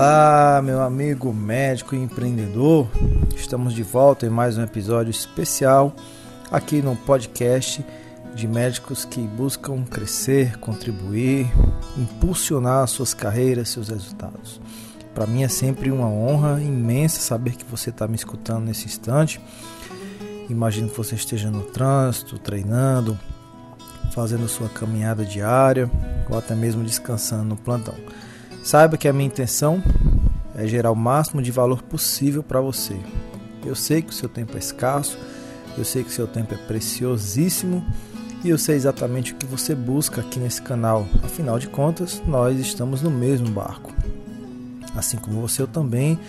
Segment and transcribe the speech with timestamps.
[0.00, 2.88] Olá, meu amigo médico e empreendedor.
[3.34, 5.92] Estamos de volta em mais um episódio especial
[6.52, 7.84] aqui no podcast
[8.32, 11.50] de médicos que buscam crescer, contribuir,
[11.96, 14.60] impulsionar suas carreiras, seus resultados.
[15.12, 19.40] Para mim é sempre uma honra imensa saber que você está me escutando nesse instante.
[20.48, 23.18] Imagino que você esteja no trânsito, treinando,
[24.14, 25.90] fazendo sua caminhada diária
[26.30, 27.96] ou até mesmo descansando no plantão.
[28.68, 29.82] Saiba que a minha intenção
[30.54, 33.00] é gerar o máximo de valor possível para você.
[33.64, 35.18] Eu sei que o seu tempo é escasso,
[35.78, 37.82] eu sei que o seu tempo é preciosíssimo
[38.44, 41.06] e eu sei exatamente o que você busca aqui nesse canal.
[41.24, 43.90] Afinal de contas, nós estamos no mesmo barco.
[44.94, 46.20] Assim como você, eu também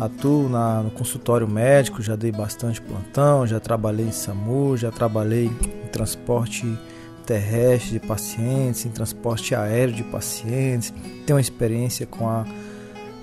[0.00, 5.44] atuo na, no consultório médico, já dei bastante plantão, já trabalhei em SAMU, já trabalhei
[5.84, 6.74] em transporte
[7.22, 10.92] terrestre de pacientes, em transporte aéreo de pacientes,
[11.26, 12.44] tenho uma experiência com, a,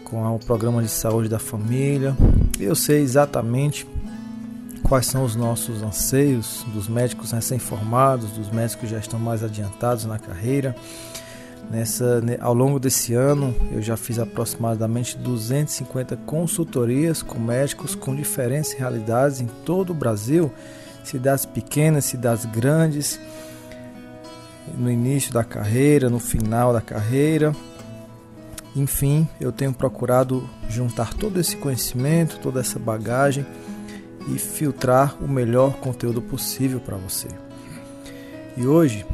[0.04, 2.16] com a, o programa de saúde da família.
[2.60, 3.88] Eu sei exatamente
[4.84, 10.06] quais são os nossos anseios dos médicos recém-formados, dos médicos que já estão mais adiantados
[10.06, 10.76] na carreira.
[11.70, 18.74] Nessa, ao longo desse ano, eu já fiz aproximadamente 250 consultorias com médicos com diferentes
[18.74, 20.52] realidades em todo o Brasil,
[21.04, 23.20] cidades pequenas, cidades grandes
[24.78, 27.56] no início da carreira, no final da carreira.
[28.76, 33.46] Enfim, eu tenho procurado juntar todo esse conhecimento, toda essa bagagem
[34.28, 37.28] e filtrar o melhor conteúdo possível para você.
[38.56, 39.06] E hoje,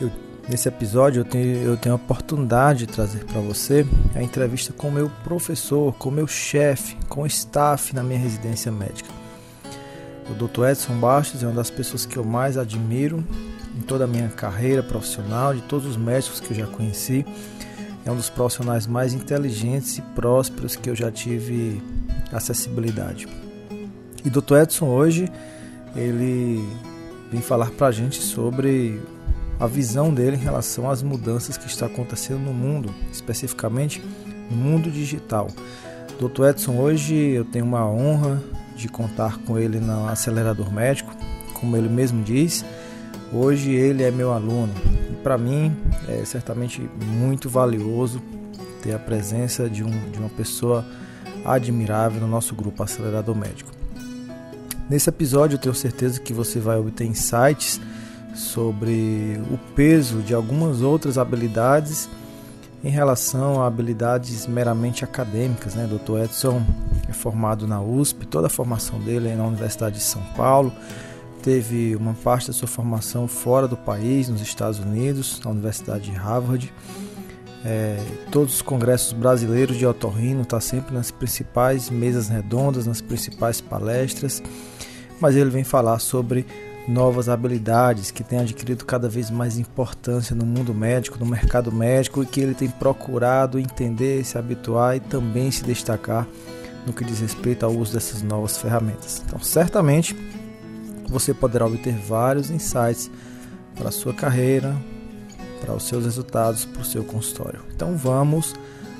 [0.00, 0.10] eu,
[0.48, 4.90] nesse episódio, eu tenho, eu tenho a oportunidade de trazer para você a entrevista com
[4.90, 9.10] meu professor, com meu chefe, com o staff na minha residência médica.
[10.30, 10.68] O Dr.
[10.70, 13.24] Edson Bastos é uma das pessoas que eu mais admiro
[13.76, 17.24] em toda a minha carreira profissional, de todos os médicos que eu já conheci.
[18.04, 21.80] É um dos profissionais mais inteligentes e prósperos que eu já tive
[22.32, 23.28] acessibilidade.
[24.24, 24.56] E Dr.
[24.62, 25.30] Edson hoje
[25.94, 26.64] ele
[27.30, 29.00] vem falar para a gente sobre
[29.58, 34.02] a visão dele em relação às mudanças que está acontecendo no mundo, especificamente
[34.50, 35.48] no mundo digital.
[36.18, 36.46] Dr.
[36.50, 38.42] Edson, hoje eu tenho uma honra
[38.76, 41.14] de contar com ele no acelerador médico,
[41.54, 42.64] como ele mesmo diz,
[43.32, 44.72] Hoje ele é meu aluno
[45.22, 45.74] para mim
[46.08, 48.20] é certamente muito valioso
[48.82, 50.84] ter a presença de, um, de uma pessoa
[51.44, 53.70] admirável no nosso grupo Acelerador Médico.
[54.90, 57.80] Nesse episódio eu tenho certeza que você vai obter insights
[58.34, 62.08] sobre o peso de algumas outras habilidades
[62.82, 65.74] em relação a habilidades meramente acadêmicas.
[65.74, 65.86] Né?
[65.86, 66.24] Dr.
[66.24, 66.62] Edson
[67.08, 70.72] é formado na USP, toda a formação dele é na Universidade de São Paulo
[71.42, 76.16] teve uma parte da sua formação fora do país, nos Estados Unidos, na Universidade de
[76.16, 76.72] Harvard.
[77.64, 77.98] É,
[78.30, 84.42] todos os congressos brasileiros de otorrino está sempre nas principais mesas redondas, nas principais palestras,
[85.20, 86.46] mas ele vem falar sobre
[86.88, 92.22] novas habilidades que têm adquirido cada vez mais importância no mundo médico, no mercado médico
[92.22, 96.26] e que ele tem procurado entender, se habituar e também se destacar
[96.84, 99.22] no que diz respeito ao uso dessas novas ferramentas.
[99.24, 100.16] Então, certamente
[101.08, 103.10] você poderá obter vários insights
[103.74, 104.76] para a sua carreira,
[105.60, 107.60] para os seus resultados, para o seu consultório.
[107.74, 108.54] Então vamos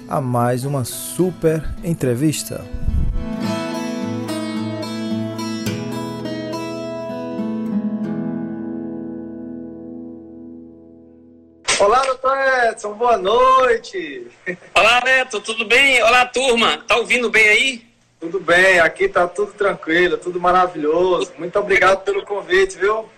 [0.08, 2.64] a mais uma super entrevista.
[11.80, 12.36] Olá, doutor
[12.70, 14.28] Edson, boa noite.
[14.74, 16.02] Olá, Neto, tudo bem?
[16.02, 17.91] Olá, turma, tá ouvindo bem aí?
[18.22, 21.32] Tudo bem, aqui tá tudo tranquilo, tudo maravilhoso.
[21.38, 23.10] Muito obrigado pelo convite, viu?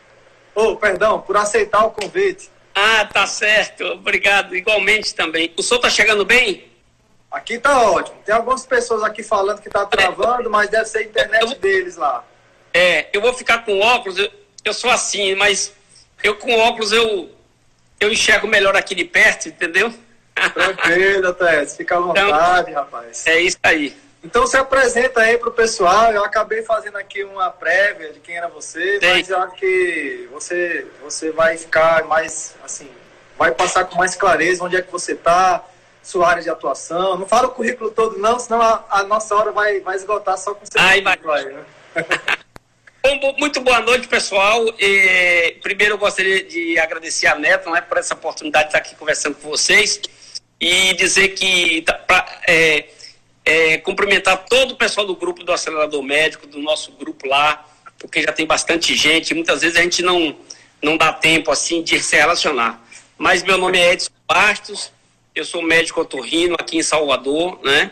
[0.55, 2.51] Oh, perdão, por aceitar o convite.
[2.75, 3.85] Ah, tá certo.
[3.85, 4.57] Obrigado.
[4.57, 5.53] Igualmente também.
[5.59, 6.73] O senhor tá chegando bem?
[7.31, 8.17] Aqui tá ótimo.
[8.25, 11.97] Tem algumas pessoas aqui falando que tá travando, mas deve ser a internet eu, deles
[11.97, 12.25] lá.
[12.73, 14.31] É, eu vou ficar com óculos, eu,
[14.65, 15.75] eu sou assim, mas
[16.23, 17.31] eu com óculos eu,
[18.01, 19.93] eu enxergo melhor aqui de perto, entendeu?
[20.55, 21.77] Tranquilo, Tess.
[21.77, 23.27] Fica à então, vontade, então, rapaz.
[23.27, 23.95] É isso aí.
[24.25, 26.11] Então se apresenta aí para o pessoal.
[26.11, 29.07] Eu acabei fazendo aqui uma prévia de quem era você, Sim.
[29.07, 32.89] mas eu acho que você, você vai ficar mais assim,
[33.39, 35.63] vai passar com mais clareza onde é que você está,
[36.03, 37.19] sua área de atuação.
[37.19, 40.55] Não fala o currículo todo, não, senão a, a nossa hora vai, vai esgotar só
[40.55, 40.65] com.
[40.77, 41.19] Ai, vai.
[41.23, 41.65] Aí, né?
[43.21, 44.65] Bom, muito boa noite, pessoal.
[44.79, 48.95] E, primeiro, eu gostaria de agradecer a Neto né, por essa oportunidade de estar aqui
[48.95, 50.01] conversando com vocês
[50.59, 52.87] e dizer que tá, pra, é,
[53.45, 57.65] é, cumprimentar todo o pessoal do grupo do acelerador médico, do nosso grupo lá,
[57.99, 59.35] porque já tem bastante gente.
[59.35, 60.37] Muitas vezes a gente não,
[60.83, 62.83] não dá tempo assim de se relacionar.
[63.19, 64.91] Mas meu nome é Edson Bastos,
[65.35, 67.91] eu sou médico otorrino aqui em Salvador, né?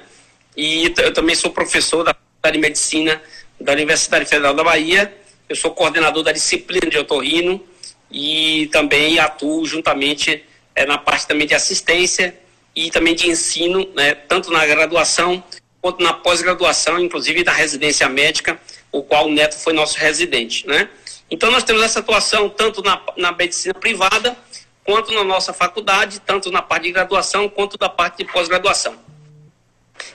[0.57, 3.23] E eu também sou professor da Faculdade de Medicina
[3.61, 5.13] da Universidade Federal da Bahia.
[5.49, 7.63] Eu sou coordenador da disciplina de otorrino
[8.11, 10.45] e também atuo juntamente
[10.75, 12.42] é, na parte também de assistência
[12.75, 15.43] e também de ensino, né, tanto na graduação
[15.81, 18.59] quanto na pós-graduação, inclusive da residência médica,
[18.91, 20.89] o qual o Neto foi nosso residente, né?
[21.29, 24.37] Então nós temos essa atuação tanto na, na medicina privada
[24.85, 28.97] quanto na nossa faculdade, tanto na parte de graduação quanto da parte de pós-graduação.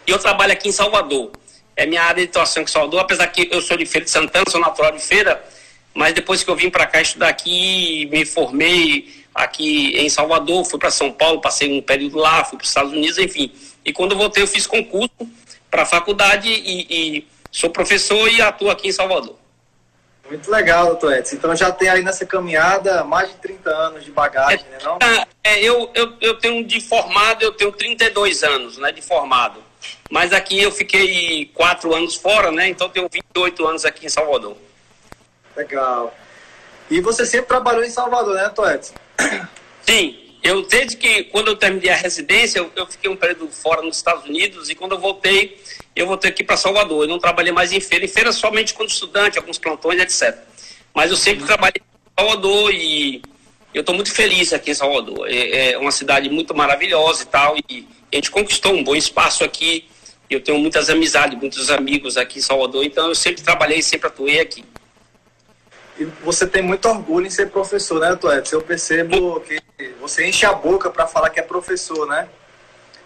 [0.06, 1.31] E eu trabalho aqui em Salvador.
[1.75, 4.45] É minha área de atuação em Salvador, apesar que eu sou de Feira de Santana,
[4.50, 5.44] sou natural de Feira,
[5.94, 10.80] mas depois que eu vim para cá estudar aqui, me formei aqui em Salvador, fui
[10.80, 13.54] para São Paulo, passei um período lá, fui para os Estados Unidos, enfim.
[13.86, 15.12] E quando eu voltei, eu fiz concurso
[15.69, 19.36] para a faculdade e, e, sou professor e atuo aqui em Salvador.
[20.28, 21.36] Muito legal, doutor Edson.
[21.36, 24.78] Então já tem aí nessa caminhada mais de 30 anos de bagagem, é, né?
[24.84, 24.98] Não?
[25.44, 29.63] É, eu, eu, eu tenho de formado, eu tenho 32 anos né, de formado.
[30.10, 32.68] Mas aqui eu fiquei quatro anos fora, né?
[32.68, 34.57] Então tenho 28 anos aqui em Salvador.
[35.56, 36.13] Legal.
[36.90, 38.94] E você sempre trabalhou em Salvador, né, Edson?
[39.81, 40.18] Sim.
[40.44, 43.98] Eu, desde que, quando eu terminei a residência, eu, eu, fiquei um período fora nos
[43.98, 45.62] Estados Unidos e quando eu voltei,
[45.96, 47.04] eu voltei aqui para Salvador.
[47.04, 50.38] Eu não trabalhei mais em feira, em feira somente quando estudante, alguns plantões, etc.
[50.94, 53.22] Mas eu sempre trabalhei em Salvador e
[53.74, 55.28] eu estou muito feliz aqui em Salvador.
[55.30, 59.44] É, é, uma cidade muito maravilhosa e tal, e a gente conquistou um bom espaço
[59.44, 59.86] aqui.
[60.30, 64.40] Eu tenho muitas amizades, muitos amigos aqui em Salvador, então eu sempre trabalhei, sempre atuei
[64.40, 64.64] aqui.
[65.99, 68.51] E você tem muito orgulho em ser professor, né, Toetes?
[68.51, 69.59] Eu percebo que
[69.99, 72.27] você enche a boca para falar que é professor, né?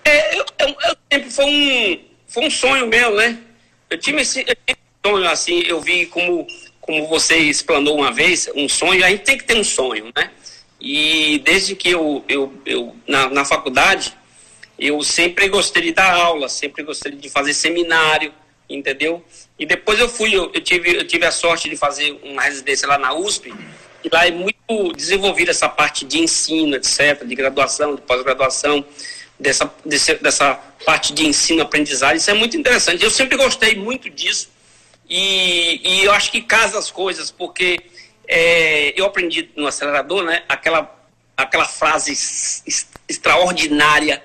[0.03, 3.37] É, eu, eu, eu, sempre foi um, foi um sonho meu, né?
[3.89, 6.45] Eu tive esse, eu tive sonho, assim, eu vi como,
[6.81, 10.31] como você explanou uma vez, um sonho, a gente tem que ter um sonho, né?
[10.79, 14.17] E desde que eu, eu, eu na, na faculdade,
[14.77, 18.33] eu sempre gostei de dar aula, sempre gostei de fazer seminário,
[18.67, 19.23] entendeu?
[19.61, 22.87] E depois eu fui, eu, eu, tive, eu tive a sorte de fazer uma residência
[22.87, 23.53] lá na USP,
[24.03, 28.83] e lá é muito desenvolvida essa parte de ensino, etc., de graduação, de pós-graduação,
[29.39, 33.03] dessa, desse, dessa parte de ensino, aprendizagem, isso é muito interessante.
[33.03, 34.49] Eu sempre gostei muito disso,
[35.07, 37.79] e, e eu acho que casa as coisas, porque
[38.27, 40.91] é, eu aprendi no acelerador, né, aquela,
[41.37, 42.11] aquela frase
[43.07, 44.23] extraordinária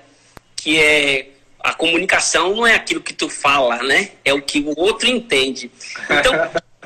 [0.56, 1.28] que é
[1.66, 4.12] a comunicação não é aquilo que tu fala, né?
[4.24, 5.68] É o que o outro entende.
[6.08, 6.32] Então,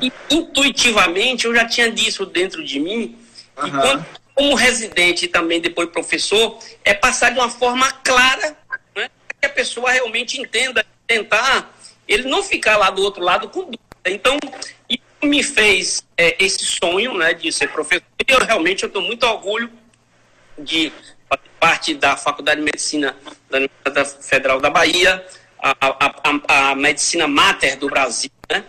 [0.27, 3.15] intuitivamente, eu já tinha disso dentro de mim.
[3.57, 3.67] Uhum.
[3.67, 8.57] E quando, como residente e também depois professor, é passar de uma forma clara,
[8.95, 9.07] né?
[9.39, 11.71] Que a pessoa realmente entenda, tentar
[12.07, 13.79] ele não ficar lá do outro lado com dúvida.
[14.07, 14.39] Então,
[14.89, 18.03] isso me fez é, esse sonho, né, de ser professor.
[18.19, 19.71] E eu realmente eu tenho muito orgulho
[20.57, 20.91] de
[21.59, 23.15] parte da Faculdade de Medicina
[23.51, 25.23] da Universidade Federal da Bahia,
[25.61, 28.63] a, a, a, medicina mater do Brasil, né?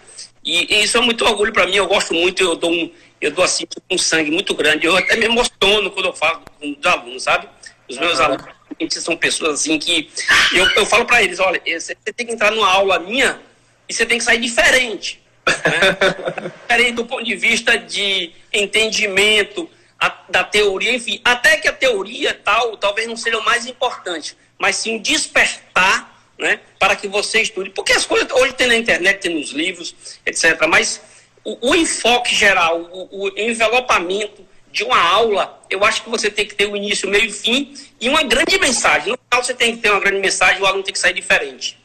[0.45, 3.31] E, e isso é muito orgulho para mim, eu gosto muito, eu dou um, eu
[3.31, 6.87] dou assim um sangue muito grande, eu até me emociono quando eu falo com os
[6.87, 7.49] alunos, sabe?
[7.89, 8.25] Os meus uhum.
[8.25, 8.45] alunos
[8.91, 10.11] são pessoas assim que
[10.53, 13.41] eu, eu falo para eles, olha, você tem que entrar numa aula minha
[13.89, 16.51] e você tem que sair diferente, né?
[16.69, 19.71] diferente do ponto de vista de entendimento,
[20.01, 24.37] a, da teoria, enfim, até que a teoria tal talvez não seja o mais importante,
[24.63, 27.71] mas sim despertar né, para que você estude.
[27.71, 29.93] Porque as coisas hoje tem na internet, tem nos livros,
[30.25, 30.69] etc.
[30.69, 31.01] Mas
[31.45, 36.47] o, o enfoque geral, o, o, envelopamento de uma aula, eu acho que você tem
[36.47, 39.11] que ter o início, meio e fim e uma grande mensagem.
[39.11, 41.77] No final você tem que ter uma grande mensagem, o aluno tem que sair diferente.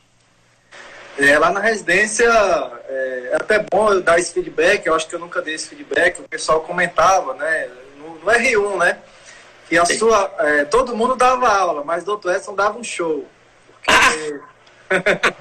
[1.17, 2.31] É, lá na residência
[2.87, 5.67] é, é até bom eu dar esse feedback, eu acho que eu nunca dei esse
[5.67, 7.69] feedback, o pessoal comentava, né?
[7.97, 8.99] no R1, né?
[9.67, 9.97] Que a Sim.
[9.97, 10.33] sua.
[10.39, 13.27] É, todo mundo dava aula, mas o doutor Edson dava um show.
[13.83, 14.39] Porque...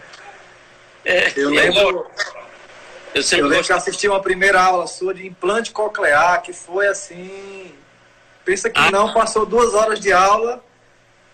[1.04, 2.06] é, eu lembro.
[3.14, 7.72] Eu, eu lembro que assisti uma primeira aula sua de implante coclear, que foi assim.
[8.44, 8.90] Pensa que ah.
[8.90, 10.62] não, passou duas horas de aula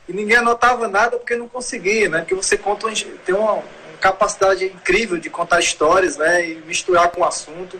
[0.08, 2.20] e ninguém anotava nada porque não conseguia, né?
[2.20, 2.88] Porque você conta,
[3.24, 3.62] tem uma,
[4.02, 6.50] capacidade incrível de contar histórias, né?
[6.50, 7.78] E misturar com o assunto.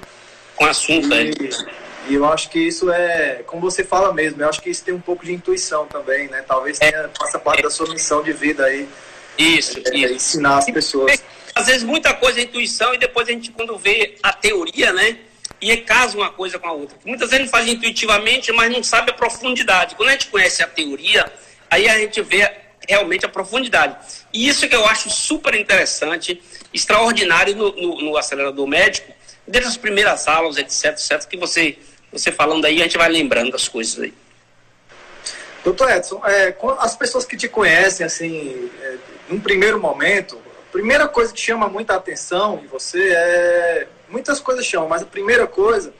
[0.54, 1.50] Com assunto, e, é.
[2.08, 4.92] E eu acho que isso é, como você fala mesmo, eu acho que isso tem
[4.92, 6.42] um pouco de intuição também, né?
[6.46, 8.88] Talvez tenha, faça parte da sua missão de vida aí.
[9.38, 10.14] Isso, é, isso.
[10.14, 11.22] Ensinar as pessoas.
[11.54, 15.18] Às vezes muita coisa é intuição e depois a gente, quando vê a teoria, né?
[15.60, 16.96] E casa uma coisa com a outra.
[17.04, 19.94] Muitas vezes a gente faz intuitivamente, mas não sabe a profundidade.
[19.94, 21.30] Quando a gente conhece a teoria,
[21.70, 22.50] aí a gente vê
[22.88, 23.96] realmente a profundidade.
[24.32, 26.42] E isso que eu acho super interessante,
[26.74, 29.12] extraordinário no, no, no acelerador médico,
[29.46, 31.78] desde as primeiras aulas, etc, etc, que você
[32.12, 34.14] você falando aí, a gente vai lembrando das coisas aí.
[35.64, 38.96] Doutor Edson, é, as pessoas que te conhecem, assim, é,
[39.28, 43.88] num primeiro momento, a primeira coisa que chama muita atenção em você é.
[44.08, 45.94] Muitas coisas chamam, mas a primeira coisa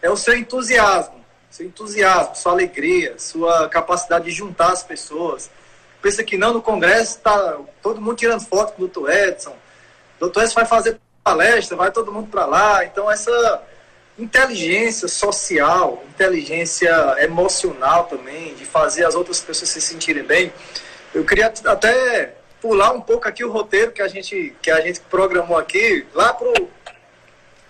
[0.00, 1.22] é o seu entusiasmo.
[1.50, 5.50] Seu entusiasmo, sua alegria, sua capacidade de juntar as pessoas.
[6.00, 9.50] Pensa que não, no Congresso está todo mundo tirando foto com o doutor Edson.
[10.16, 12.84] O doutor Edson vai fazer palestra, vai todo mundo para lá.
[12.84, 13.62] Então, essa
[14.18, 20.52] inteligência social, inteligência emocional também, de fazer as outras pessoas se sentirem bem.
[21.14, 25.00] Eu queria até pular um pouco aqui o roteiro que a gente que a gente
[25.00, 26.52] programou aqui lá pro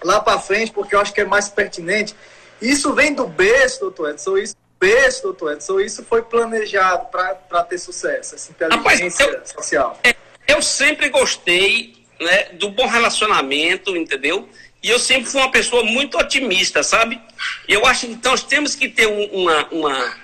[0.03, 2.15] lá para frente, porque eu acho que é mais pertinente.
[2.61, 7.79] Isso vem do berço, doutor Edson, isso berço, doutor Edson, isso foi planejado para ter
[7.79, 9.99] sucesso, essa inteligência Rapaz, eu, social.
[10.47, 14.49] Eu sempre gostei né, do bom relacionamento, entendeu?
[14.83, 17.21] E eu sempre fui uma pessoa muito otimista, sabe?
[17.67, 20.17] Eu acho que nós temos que ter um, uma, uma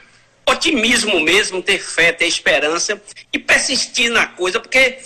[0.47, 3.01] otimismo mesmo, ter fé, ter esperança
[3.33, 4.99] e persistir na coisa, porque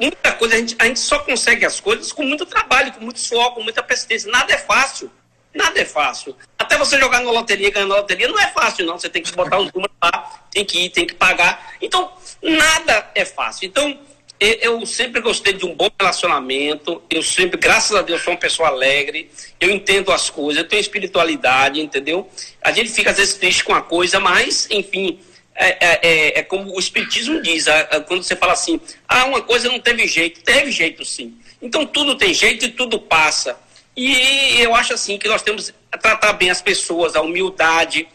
[0.00, 3.20] muita coisa a gente, a gente só consegue as coisas com muito trabalho, com muito
[3.20, 4.30] suor, com muita persistência.
[4.30, 5.10] Nada é fácil.
[5.54, 6.36] Nada é fácil.
[6.58, 8.98] Até você jogar na loteria, ganhar na loteria, não é fácil, não.
[8.98, 11.74] Você tem que botar os números lá, tem que ir, tem que pagar.
[11.80, 12.12] Então,
[12.42, 13.66] nada é fácil.
[13.66, 13.98] Então,
[14.40, 17.02] eu sempre gostei de um bom relacionamento.
[17.10, 19.30] Eu sempre, graças a Deus, sou uma pessoa alegre.
[19.58, 22.28] Eu entendo as coisas, eu tenho espiritualidade, entendeu?
[22.62, 25.18] A gente fica às vezes triste com a coisa, mas, enfim,
[25.56, 27.66] é, é, é, é como o Espiritismo diz,
[28.06, 31.36] quando você fala assim, ah, uma coisa não teve jeito, teve jeito sim.
[31.60, 33.58] Então tudo tem jeito e tudo passa.
[33.96, 38.06] E eu acho assim que nós temos que tratar bem as pessoas, a humildade.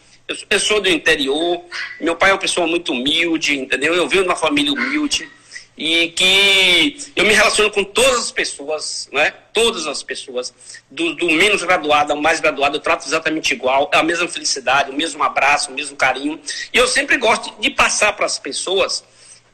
[0.48, 1.62] Eu, sou do interior,
[2.00, 3.92] meu pai é uma pessoa muito humilde, entendeu?
[3.94, 5.28] Eu venho de uma família humilde
[5.76, 9.32] e que eu me relaciono com todas as pessoas, né?
[9.52, 10.54] Todas as pessoas,
[10.90, 14.90] do, do, menos graduado ao mais graduado, eu trato exatamente igual, é a mesma felicidade,
[14.90, 16.40] o mesmo abraço, o mesmo carinho.
[16.72, 19.04] E eu sempre gosto de passar para as pessoas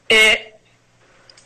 [0.07, 0.53] é,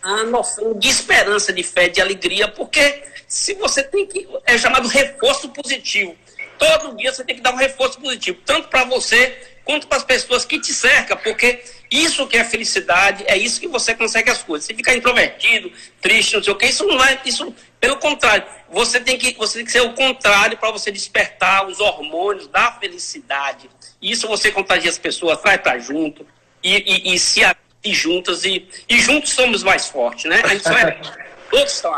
[0.01, 4.27] a noção de esperança, de fé, de alegria, porque se você tem que.
[4.46, 6.15] É chamado reforço positivo.
[6.58, 10.03] Todo dia você tem que dar um reforço positivo, tanto para você quanto para as
[10.03, 11.62] pessoas que te cercam, porque
[11.92, 14.65] isso que é felicidade, é isso que você consegue as coisas.
[14.65, 19.00] Se ficar introvertido, triste, não sei o que, isso não é, isso, pelo contrário, você
[19.00, 23.70] tem que, você tem que ser o contrário para você despertar os hormônios da felicidade.
[24.01, 26.25] Isso você contagia as pessoas, traz para junto
[26.63, 27.42] e, e, e se
[27.84, 30.42] e juntas e, e juntos somos mais fortes, né?
[30.44, 31.00] A gente só é,
[31.51, 31.94] todos estão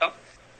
[0.00, 0.12] então,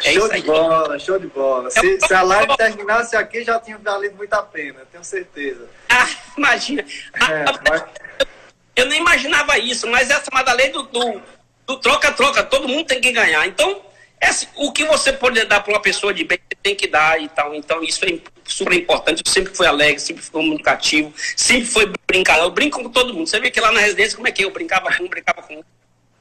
[0.02, 1.70] é show de bola, show de bola.
[1.70, 5.68] Se, se a live terminasse aqui, já tinha valido muito a pena, tenho certeza.
[5.88, 6.82] Ah, imagina.
[6.82, 7.84] É, mas...
[8.74, 13.12] Eu nem imaginava isso, mas essa é uma lei do troca-troca, todo mundo tem que
[13.12, 13.46] ganhar.
[13.46, 13.82] Então,
[14.20, 17.20] esse, o que você pode dar para uma pessoa de bem, você tem que dar
[17.20, 17.54] e tal.
[17.54, 19.22] Então, isso é super importante.
[19.26, 22.44] Eu sempre fui alegre, sempre fui comunicativo, sempre fui brincador.
[22.44, 23.26] Eu brinco com todo mundo.
[23.26, 24.44] Você vê que lá na residência, como é que é?
[24.44, 25.64] eu brincava com um, brincava com um.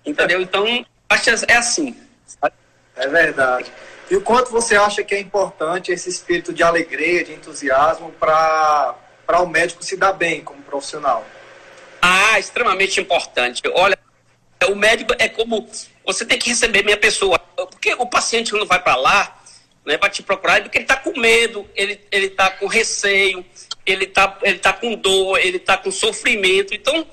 [0.04, 0.42] Entendeu?
[0.42, 1.96] Então, acho que é assim.
[2.96, 3.72] É verdade.
[4.10, 8.96] E o quanto você acha que é importante esse espírito de alegria, de entusiasmo para
[9.40, 11.26] o médico se dar bem como profissional?
[12.02, 13.62] Ah, extremamente importante.
[13.74, 13.98] Olha,
[14.70, 15.70] o médico é como
[16.06, 19.42] você tem que receber minha pessoa, porque o paciente quando vai para lá,
[19.86, 23.46] né, vai te procurar, é porque ele está com medo, ele ele está com receio,
[23.86, 26.74] ele está ele tá com dor, ele está com sofrimento.
[26.74, 27.06] Então,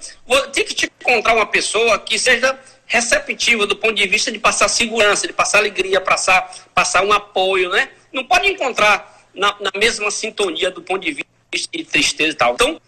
[0.52, 4.68] tem que te encontrar uma pessoa que seja receptiva do ponto de vista de passar
[4.68, 7.90] segurança, de passar alegria, passar, passar um apoio, né?
[8.10, 12.54] Não pode encontrar na, na mesma sintonia do ponto de vista de tristeza e tal.
[12.54, 12.80] Então,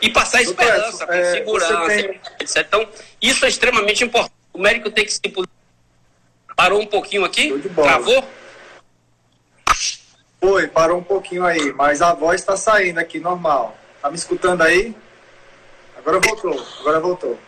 [0.00, 2.20] e passar esperança, com é, segurança, tem...
[2.40, 2.56] etc.
[2.66, 2.88] Então,
[3.20, 4.34] isso é extremamente importante.
[4.52, 5.20] O médico tem que se.
[6.56, 7.56] Parou um pouquinho aqui?
[7.74, 8.24] Travou?
[10.40, 13.76] Foi, parou um pouquinho aí, mas a voz está saindo aqui, normal.
[14.00, 14.94] Tá me escutando aí?
[15.96, 17.38] Agora voltou, agora voltou.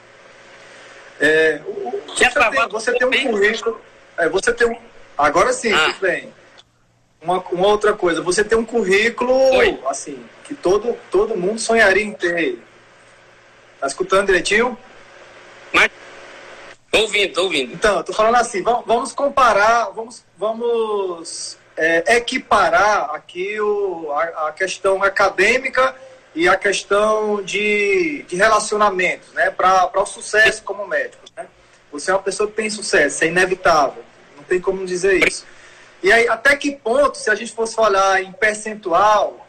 [1.20, 1.60] É,
[2.06, 3.80] você, tem, você tem um currículo.
[4.16, 4.76] É, você tem um.
[5.16, 5.86] Agora sim, ah.
[5.86, 6.32] tudo bem.
[7.22, 9.78] Uma, uma, outra coisa, você tem um currículo, Oi.
[9.86, 12.58] assim, que todo, todo mundo sonharia em ter.
[13.78, 14.76] Tá escutando direitinho?
[15.72, 15.90] Mas,
[16.90, 17.74] tô ouvindo, tô ouvindo.
[17.74, 24.52] Então, tô falando assim, vamos, vamos comparar, vamos, vamos é, equiparar aqui o, a, a,
[24.52, 25.94] questão acadêmica
[26.34, 31.46] e a questão de, de relacionamento, né, para o sucesso como médico, né?
[31.92, 34.02] Você é uma pessoa que tem sucesso, é inevitável,
[34.36, 35.44] não tem como dizer isso.
[36.02, 39.46] E aí, até que ponto, se a gente fosse falar em percentual,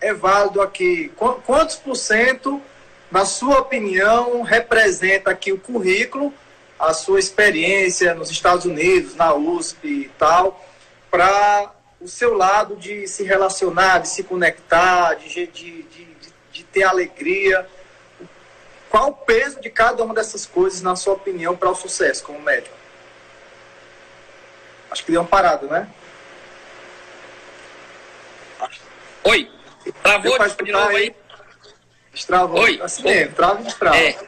[0.00, 1.10] é válido aqui?
[1.44, 2.62] Quantos por cento,
[3.10, 6.32] na sua opinião, representa aqui o currículo,
[6.78, 10.64] a sua experiência nos Estados Unidos, na USP e tal,
[11.10, 16.08] para o seu lado de se relacionar, de se conectar, de, de, de,
[16.52, 17.66] de ter alegria.
[18.88, 22.40] Qual o peso de cada uma dessas coisas, na sua opinião, para o sucesso como
[22.40, 22.77] médico?
[24.90, 25.88] Acho que deu uma parada, né?
[29.24, 29.50] Oi,
[30.02, 31.14] travou de novo aí?
[32.12, 32.60] Destravou.
[32.60, 32.80] Oi.
[32.82, 33.96] Assim mesmo, trava e destrava.
[33.96, 34.18] É.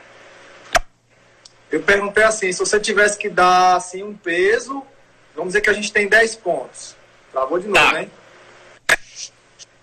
[1.71, 4.85] Eu perguntei assim, se você tivesse que dar assim, um peso,
[5.35, 6.97] vamos dizer que a gente tem 10 pontos.
[7.33, 8.03] Travou de novo, tá.
[8.03, 8.11] hein?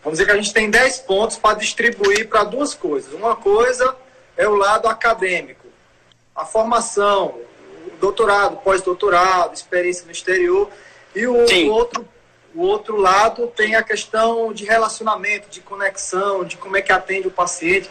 [0.04, 3.14] Vamos dizer que a gente tem 10 pontos para distribuir para duas coisas.
[3.14, 3.96] Uma coisa
[4.36, 5.68] é o lado acadêmico,
[6.36, 7.40] a formação,
[8.00, 10.70] doutorado, pós-doutorado, experiência no exterior.
[11.16, 12.08] E o, outro,
[12.54, 17.28] o outro lado tem a questão de relacionamento, de conexão, de como é que atende
[17.28, 17.90] o paciente.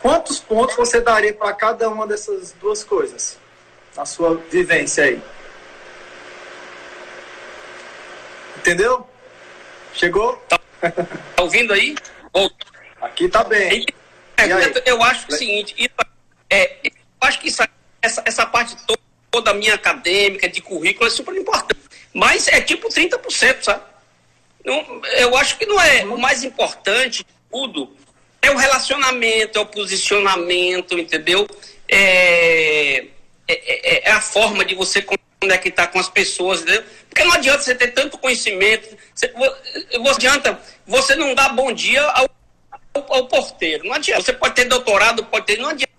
[0.00, 3.38] Quantos pontos você daria para cada uma dessas duas coisas?
[3.96, 5.22] Na sua vivência aí.
[8.56, 9.06] Entendeu?
[9.92, 10.36] Chegou?
[10.48, 11.94] Tá, tá ouvindo aí?
[13.00, 13.84] Aqui tá bem.
[14.36, 15.74] É, eu acho o seguinte,
[16.48, 17.62] é, eu acho que isso,
[18.02, 18.76] essa, essa parte
[19.30, 21.80] toda minha acadêmica, de currículo, é super importante.
[22.12, 23.82] Mas é tipo 30%, sabe?
[24.64, 27.96] Não, eu acho que não é o mais importante de tudo.
[28.42, 31.48] É o relacionamento, é o posicionamento, entendeu?
[31.88, 33.06] É,
[33.48, 35.04] é, é, é a forma de você
[35.40, 36.84] conectar com as pessoas, entendeu?
[37.08, 39.32] Porque não adianta você ter tanto conhecimento, você,
[39.98, 42.28] você adianta você não dar bom dia ao,
[42.94, 44.22] ao, porteiro, não adianta.
[44.22, 45.92] Você pode ter doutorado, pode ter, não adianta.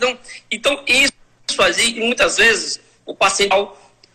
[0.00, 0.18] Não.
[0.50, 1.12] Então, isso
[1.54, 3.54] fazia, muitas vezes, o paciente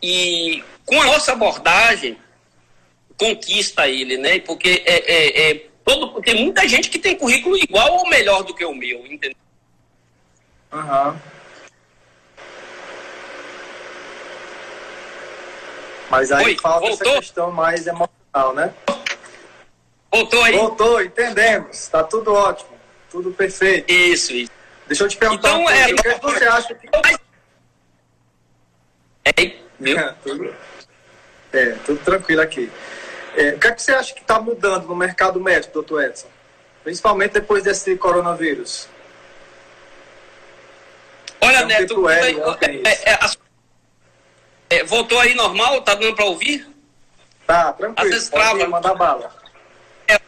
[0.01, 2.17] e com a nossa abordagem
[3.17, 4.39] conquista ele, né?
[4.39, 8.53] Porque é, é, é todo, tem muita gente que tem currículo igual ou melhor do
[8.53, 9.35] que o meu, entendeu?
[10.71, 11.09] Aham.
[11.09, 11.39] Uhum.
[16.09, 17.07] Mas aí Oi, falta voltou?
[17.07, 18.73] essa questão mais emocional, né?
[20.11, 20.57] Voltou aí?
[20.57, 21.77] Voltou, entendemos.
[21.77, 22.71] Está tudo ótimo.
[23.11, 23.91] Tudo perfeito.
[23.91, 24.51] Isso, isso.
[24.87, 26.89] Deixa eu te perguntar então, um é, o é que você acha que.
[29.25, 29.31] É,
[29.79, 29.97] viu?
[30.23, 30.55] tudo,
[31.53, 32.71] é, tudo tranquilo aqui.
[33.35, 36.27] É, o que, é que você acha que está mudando no mercado médico, doutor Edson?
[36.83, 38.87] Principalmente depois desse coronavírus.
[41.41, 43.19] Olha, Neto, é, é, é,
[44.69, 45.81] é, voltou aí normal?
[45.81, 46.67] Tá dando para ouvir?
[47.45, 48.07] Tá, tranquilo.
[48.07, 48.67] Às vezes trava.
[48.67, 49.33] Mandar bala.
[50.07, 50.19] É,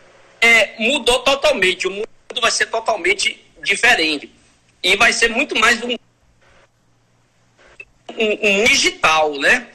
[0.41, 1.87] é, mudou totalmente.
[1.87, 2.07] O mundo
[2.41, 4.33] vai ser totalmente diferente.
[4.81, 5.97] E vai ser muito mais um, um, um
[8.67, 9.67] digital, né?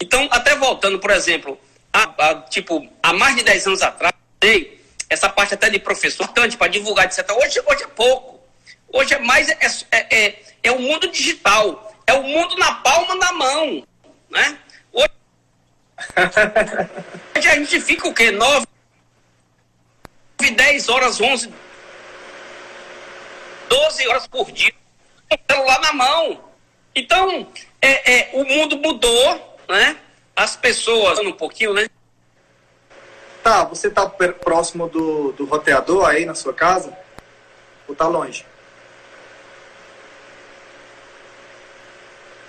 [0.00, 1.58] Então, até voltando, por exemplo,
[1.92, 4.14] a, a, tipo, há mais de 10 anos atrás,
[5.10, 7.28] essa parte até de professor, tanto para divulgar, etc.
[7.32, 8.40] Hoje, hoje é pouco.
[8.92, 9.58] Hoje é mais, é,
[9.90, 13.86] é, é, é o mundo digital é o mundo na palma da mão,
[14.30, 14.58] né?
[14.90, 15.10] Hoje,
[17.36, 18.30] a gente fica o quê?
[18.30, 18.66] 9,
[20.56, 21.52] 10 horas, 11,
[23.68, 24.72] 12 horas por dia
[25.28, 26.47] com o celular na mão.
[26.98, 27.46] Então,
[27.80, 29.96] é, é, o mundo mudou, né?
[30.34, 31.88] As pessoas, um pouquinho, né?
[33.40, 36.96] Tá, você tá próximo do, do roteador aí na sua casa?
[37.86, 38.44] Ou tá longe?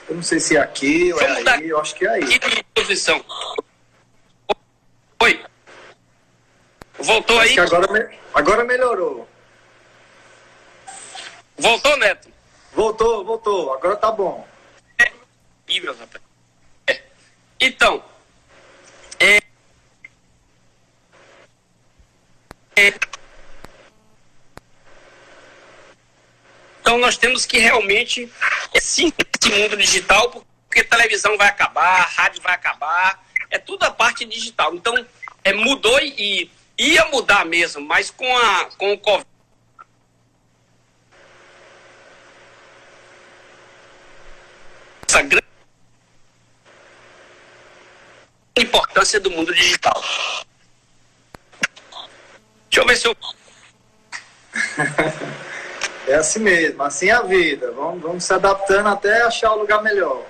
[0.09, 2.25] Eu não sei se é aqui ou é aí, eu acho que é aí.
[2.25, 3.23] Que posição?
[5.21, 5.45] Oi.
[6.97, 7.59] Voltou acho aí?
[7.59, 9.29] agora, agora melhorou.
[11.55, 12.38] Voltou, Neto?
[12.79, 13.73] Voltou, voltou.
[13.73, 14.47] Agora tá bom.
[14.97, 15.11] É.
[16.87, 17.03] é.
[17.59, 18.01] Então,
[19.19, 19.37] é,
[22.77, 22.93] é,
[26.79, 28.31] Então nós temos que realmente
[28.73, 33.91] é, sim esse mundo digital, porque televisão vai acabar, rádio vai acabar, é tudo a
[33.91, 34.73] parte digital.
[34.73, 35.05] Então
[35.43, 39.28] é, mudou e ia mudar mesmo, mas com, a, com o Covid.
[45.19, 45.45] Essa grande
[48.57, 50.01] importância do mundo digital.
[52.69, 53.15] Deixa eu ver se eu.
[56.07, 57.71] É assim mesmo, assim é a vida.
[57.71, 60.25] Vamos, vamos se adaptando até achar o lugar melhor.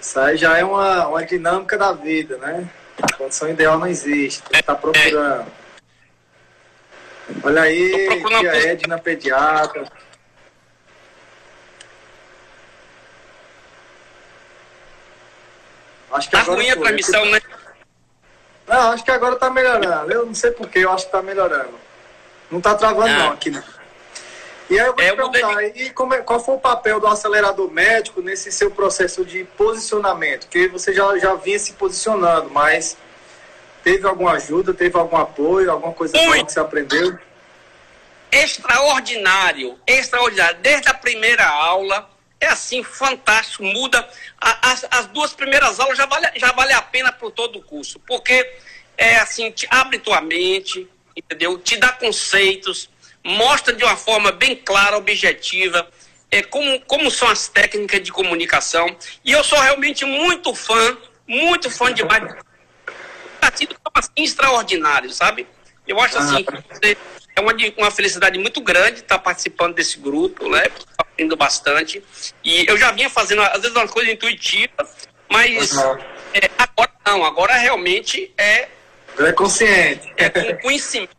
[0.00, 2.68] Isso aí já é uma, uma dinâmica da vida, né?
[3.00, 5.46] A condição ideal não existe, tem que estar tá procurando.
[7.44, 9.86] Olha aí, tia Edna, pediatra.
[16.16, 17.40] Acho que tá ruim a transmissão, né?
[18.66, 20.12] Não, acho que agora tá melhorando.
[20.12, 21.74] Eu não sei porquê, eu acho que tá melhorando.
[22.50, 23.18] Não tá travando ah.
[23.18, 23.62] não aqui, né?
[24.68, 27.06] E aí eu vou é, te perguntar, e como é, qual foi o papel do
[27.06, 30.48] acelerador médico nesse seu processo de posicionamento?
[30.48, 32.96] Que você já, já vinha se posicionando, mas
[33.84, 37.16] teve alguma ajuda, teve algum apoio, alguma coisa que você aprendeu?
[38.30, 40.58] extraordinário, extraordinário.
[40.60, 42.08] Desde a primeira aula,
[42.40, 44.08] é assim, fantástico, muda.
[44.40, 47.98] as, as, duas primeiras aulas já vale, já vale a pena por todo o curso,
[48.00, 48.58] porque
[48.96, 51.58] é assim, te abre tua mente, entendeu?
[51.58, 52.90] Te dá conceitos,
[53.24, 55.88] mostra de uma forma bem clara, objetiva,
[56.30, 58.94] é, como, como são as técnicas de comunicação.
[59.24, 60.96] E eu sou realmente muito fã,
[61.26, 62.02] muito fã de
[63.40, 65.46] partido assim, extraordinário, sabe?
[65.86, 66.96] Eu acho assim, que
[67.36, 70.64] é uma, uma felicidade muito grande estar participando desse grupo, né?
[70.96, 72.02] Aprendendo bastante.
[72.42, 74.88] E eu já vinha fazendo, às vezes, uma coisa intuitiva,
[75.30, 75.98] mas uhum.
[76.32, 78.68] é, agora não, agora realmente é.
[79.18, 80.12] É consciente.
[80.16, 81.14] É com conhecimento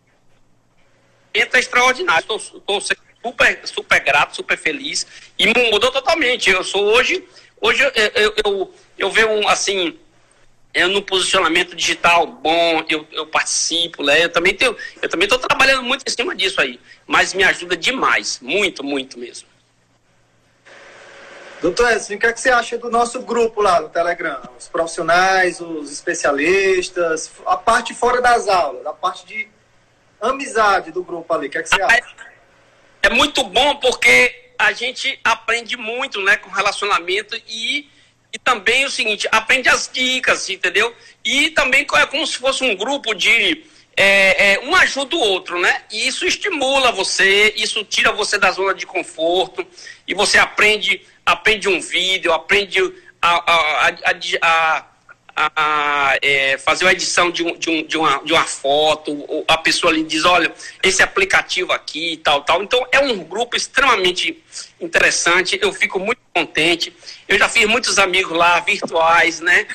[1.33, 2.21] é extraordinário.
[2.21, 5.05] Estou super, super grato, super feliz.
[5.37, 6.49] E mudou totalmente.
[6.49, 7.23] Eu sou hoje,
[7.61, 9.99] hoje eu, eu, eu, eu vejo um, assim,
[10.73, 14.23] eu no posicionamento digital bom, eu, eu participo, né?
[14.23, 17.75] Eu também tenho, eu também estou trabalhando muito em cima disso aí, mas me ajuda
[17.75, 19.47] demais, muito, muito mesmo.
[21.61, 24.39] Doutor Edson, o que, é que você acha do nosso grupo lá no Telegram?
[24.57, 29.47] Os profissionais, os especialistas, a parte fora das aulas, a parte de
[30.21, 31.47] amizade do grupo ali.
[31.47, 32.15] O que, é que você acha?
[33.01, 37.89] É muito bom porque a gente aprende muito né, com relacionamento e,
[38.37, 40.95] e também o seguinte, aprende as dicas, entendeu?
[41.25, 43.65] E também é como se fosse um grupo de.
[43.99, 45.81] É, é, um ajuda o outro, né?
[45.91, 49.65] E isso estimula você, isso tira você da zona de conforto
[50.07, 52.79] e você aprende, aprende um vídeo, aprende
[53.19, 53.95] a, a, a,
[54.43, 54.85] a
[55.37, 59.45] a, a é, fazer uma edição de, um, de, um, de, uma, de uma foto,
[59.47, 62.63] a pessoa ali diz, olha, esse aplicativo aqui e tal, tal.
[62.63, 64.43] Então é um grupo extremamente
[64.81, 66.91] interessante, eu fico muito contente.
[67.27, 69.67] Eu já fiz muitos amigos lá, virtuais, né?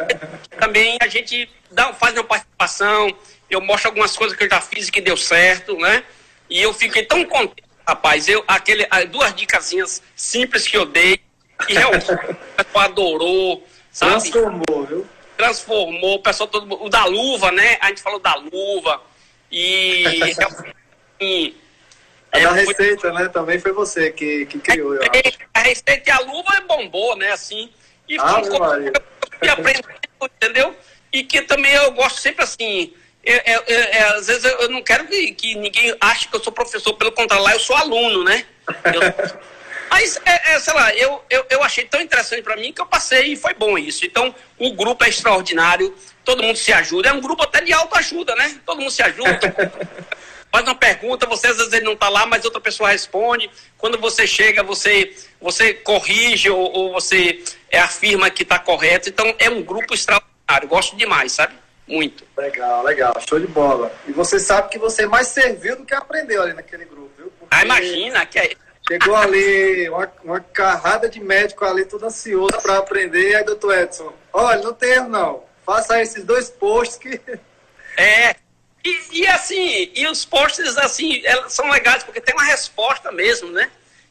[0.58, 3.14] Também a gente dá, faz uma participação,
[3.50, 6.04] eu mostro algumas coisas que eu já fiz e que deu certo, né?
[6.48, 8.28] E eu fiquei tão contente, rapaz.
[8.28, 11.20] Eu, aquele, duas dicasinhas simples que eu dei,
[11.68, 14.30] e realmente o pessoal adorou Sabe?
[14.30, 15.06] Transformou, viu?
[15.36, 17.76] Transformou, o pessoal todo O da luva, né?
[17.80, 19.00] A gente falou da luva.
[19.50, 20.02] E.
[21.20, 21.54] e
[22.32, 23.12] a é, da receita, foi...
[23.12, 23.28] né?
[23.28, 25.38] Também foi você que, que criou, eu acho.
[25.52, 27.30] A receita e a luva bombou, né?
[27.32, 27.70] Assim.
[28.08, 28.40] E ah,
[29.42, 29.88] eu aprendendo,
[30.22, 30.74] entendeu?
[31.12, 32.94] E que também eu gosto sempre assim.
[33.22, 36.52] Eu, eu, eu, às vezes eu não quero que, que ninguém ache que eu sou
[36.52, 38.44] professor, pelo contrário, lá eu sou aluno, né?
[38.86, 39.00] Eu,
[39.92, 42.86] Mas, é, é, sei lá, eu, eu, eu achei tão interessante para mim que eu
[42.86, 44.06] passei e foi bom isso.
[44.06, 47.10] Então, o grupo é extraordinário, todo mundo se ajuda.
[47.10, 48.58] É um grupo até de autoajuda, né?
[48.64, 49.38] Todo mundo se ajuda.
[50.50, 53.50] faz uma pergunta, você às vezes não está lá, mas outra pessoa responde.
[53.76, 59.10] Quando você chega, você, você corrige ou, ou você é, afirma que está correto.
[59.10, 60.68] Então, é um grupo extraordinário.
[60.68, 61.52] Gosto demais, sabe?
[61.86, 62.24] Muito.
[62.34, 63.14] Legal, legal.
[63.28, 63.94] Show de bola.
[64.08, 67.30] E você sabe que você mais serviu do que aprendeu ali naquele grupo, viu?
[67.38, 67.54] Porque...
[67.54, 68.24] Ah, imagina.
[68.24, 68.56] Que é...
[68.92, 73.34] Chegou ali uma, uma carrada de médico ali, tudo ansioso para aprender.
[73.36, 75.44] Aí, doutor Edson, olha, não tem erro não.
[75.64, 77.18] Faça esses dois posts que.
[77.96, 78.36] É.
[78.84, 83.70] E, e assim, e os posts, assim, são legais, porque tem uma resposta mesmo, né?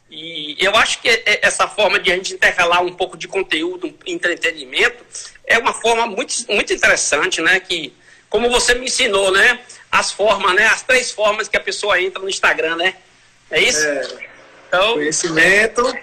[0.10, 3.94] E eu acho que essa forma de a gente intercalar um pouco de conteúdo, um
[4.08, 5.06] entretenimento,
[5.46, 7.60] é uma forma muito, muito interessante, né?
[7.60, 7.94] Que,
[8.30, 9.60] como você me ensinou, né?
[9.92, 10.66] As formas, né?
[10.66, 12.96] As três formas que a pessoa entra no Instagram, né?
[13.52, 13.86] É isso?
[13.86, 14.31] É.
[14.72, 15.94] Então, Conhecimento,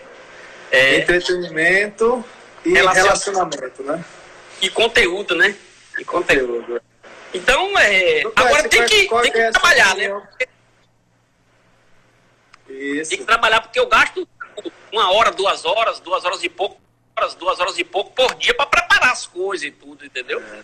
[0.70, 2.22] é, entretenimento
[2.62, 4.04] e relacionamento, né?
[4.60, 5.56] E conteúdo, né?
[5.98, 6.78] E conteúdo.
[7.32, 10.22] Então, é, agora tem que, tem que é trabalhar, né?
[12.68, 13.08] Isso.
[13.08, 14.28] Tem que trabalhar porque eu gasto
[14.92, 16.78] uma hora, duas horas, duas horas e pouco,
[17.16, 20.42] horas, duas horas e pouco por dia para preparar as coisas e tudo, entendeu?
[20.42, 20.60] É.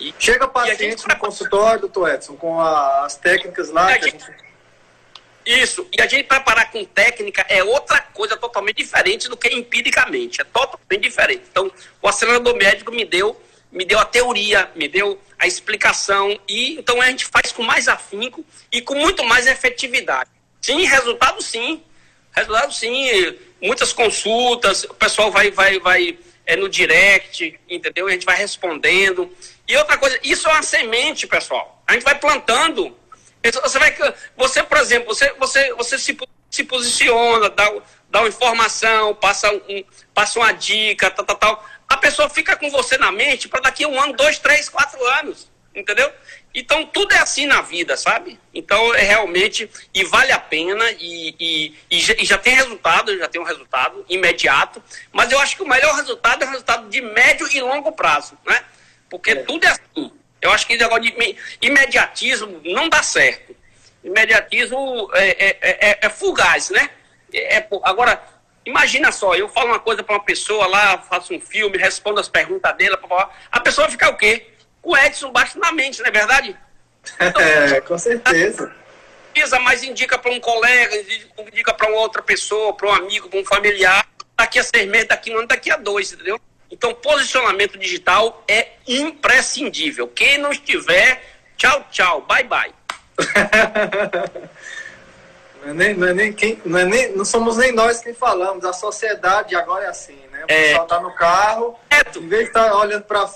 [0.00, 3.98] E, Chega paciente no consultório, doutor Edson, com as técnicas lá.
[3.98, 4.51] que a gente
[5.44, 5.86] isso.
[5.96, 10.40] E a gente preparar com técnica é outra coisa totalmente diferente do que empiricamente.
[10.40, 11.42] É totalmente diferente.
[11.50, 16.38] Então, o acelerador médico me deu, me deu a teoria, me deu a explicação.
[16.48, 20.30] E então a gente faz com mais afinco e com muito mais efetividade.
[20.60, 21.82] Sim, resultado sim.
[22.32, 23.38] Resultado sim.
[23.60, 28.06] Muitas consultas, o pessoal vai, vai, vai é, no direct, entendeu?
[28.06, 29.30] A gente vai respondendo.
[29.66, 31.82] E outra coisa, isso é uma semente, pessoal.
[31.86, 32.96] A gente vai plantando
[33.50, 33.96] você vai,
[34.36, 36.16] você, por exemplo, você, você, você se,
[36.50, 37.72] se posiciona, dá,
[38.08, 41.68] dá uma informação, passa, um, passa uma dica, tal, tal, tal.
[41.88, 45.04] A pessoa fica com você na mente para daqui a um ano, dois, três, quatro
[45.18, 46.10] anos, entendeu?
[46.54, 48.38] Então tudo é assim na vida, sabe?
[48.54, 53.16] Então é realmente e vale a pena e, e, e, já, e já tem resultado,
[53.18, 54.82] já tem um resultado imediato.
[55.10, 58.38] Mas eu acho que o melhor resultado é o resultado de médio e longo prazo,
[58.46, 58.62] né?
[59.08, 59.36] Porque é.
[59.42, 60.12] tudo é assim.
[60.42, 63.54] Eu acho que esse negócio de imediatismo não dá certo.
[64.02, 66.90] imediatismo é, é, é, é fugaz, né?
[67.32, 68.20] É, agora,
[68.66, 72.28] imagina só, eu falo uma coisa para uma pessoa lá, faço um filme, respondo as
[72.28, 73.00] perguntas dela,
[73.50, 74.48] a pessoa vai ficar o quê?
[74.82, 76.56] Com o Edson baixo na mente, não é verdade?
[77.20, 78.74] Então, é, com certeza.
[79.32, 80.94] Precisa, mas indica para um colega,
[81.38, 85.08] indica para uma outra pessoa, para um amigo, para um familiar, daqui a seis meses,
[85.08, 86.38] daqui a um ano, daqui a dois, entendeu?
[86.72, 90.08] Então, posicionamento digital é imprescindível.
[90.08, 91.22] Quem não estiver,
[91.54, 92.72] tchau, tchau, bye, bye.
[95.62, 98.14] não, é nem, não, é nem quem, não, é nem, não somos nem nós quem
[98.14, 100.40] falamos, a sociedade agora é assim, né?
[100.40, 100.68] O é.
[100.68, 103.28] pessoal tá no carro, é, em vez de estar tá olhando para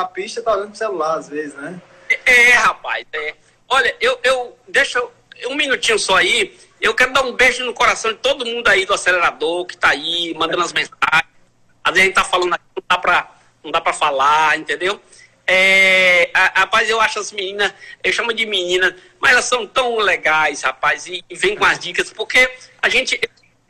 [0.00, 1.80] a pista, tá olhando pro celular às vezes, né?
[2.26, 3.34] É, é rapaz, é.
[3.68, 5.00] Olha, eu, eu deixa
[5.46, 6.58] um minutinho só aí.
[6.80, 9.90] Eu quero dar um beijo no coração de todo mundo aí do acelerador que tá
[9.90, 11.31] aí, mandando as mensagens.
[11.84, 13.30] Às vezes a gente tá falando aqui, não dá pra,
[13.64, 15.00] não dá pra falar, entendeu?
[15.46, 19.96] É, a, rapaz, eu acho as meninas, eu chamo de meninas, mas elas são tão
[19.96, 22.48] legais, rapaz, e, e vem com as dicas, porque
[22.80, 23.20] a gente,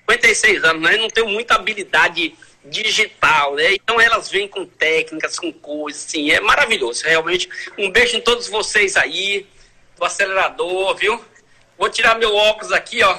[0.00, 3.72] 56 anos, né, não tem muita habilidade digital, né?
[3.74, 7.48] Então elas vêm com técnicas, com coisas, assim, é maravilhoso, realmente.
[7.76, 9.46] Um beijo em todos vocês aí,
[9.96, 11.24] do acelerador, viu?
[11.76, 13.18] Vou tirar meu óculos aqui, ó.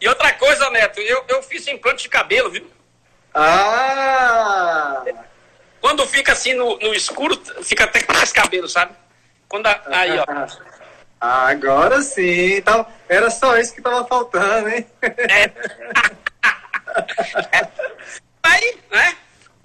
[0.00, 2.68] E outra coisa, Neto, eu, eu fiz implante de cabelo, viu?
[3.34, 5.04] Ah!
[5.80, 8.94] Quando fica assim no, no escuro, fica até com mais cabelo, sabe?
[9.48, 10.24] Quando a, aí, ó.
[11.20, 12.54] Ah, agora sim.
[12.54, 14.86] Então, era só isso que tava faltando, hein?
[15.02, 15.50] É.
[18.42, 19.16] aí, né?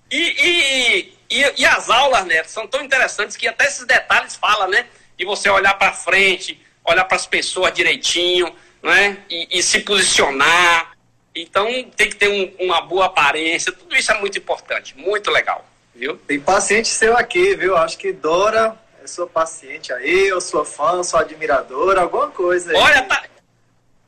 [0.10, 4.70] E, e, e, e, as aulas, né, são tão interessantes que até esses detalhes falam,
[4.70, 4.86] né?
[5.18, 9.18] De você olhar para frente, olhar para as pessoas direitinho, né?
[9.30, 10.97] E, e, se posicionar.
[11.42, 13.72] Então tem que ter um, uma boa aparência.
[13.72, 16.18] Tudo isso é muito importante, muito legal, viu?
[16.18, 17.76] Tem paciente seu aqui, viu?
[17.78, 22.78] Acho que Dora é sua paciente aí, eu sou fã, sou admiradora, alguma coisa aí.
[22.78, 23.24] Olha, tá...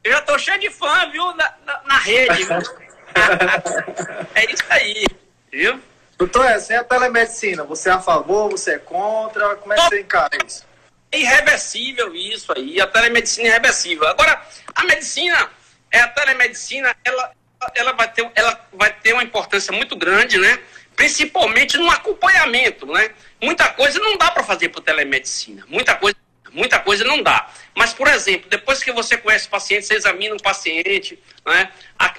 [0.04, 1.26] eu já tô cheio de fã, viu?
[1.36, 2.48] Na, na, na rede.
[4.36, 5.06] é isso aí,
[5.52, 5.80] viu?
[6.18, 7.64] Doutor, essa é a telemedicina.
[7.64, 9.56] Você é a favor, você é contra?
[9.56, 10.68] Como é que você encara isso?
[11.12, 14.08] É irreversível isso aí, a telemedicina é irreversível.
[14.08, 14.40] Agora,
[14.76, 15.50] a medicina,
[15.92, 17.32] é a telemedicina, ela,
[17.76, 20.60] ela, vai ter, ela vai ter uma importância muito grande, né?
[20.96, 23.12] Principalmente no acompanhamento, né?
[23.42, 25.64] Muita coisa não dá para fazer por telemedicina.
[25.68, 26.18] Muita coisa
[26.52, 27.50] Muita coisa não dá.
[27.76, 31.72] Mas, por exemplo, depois que você conhece o paciente, você examina o paciente, né?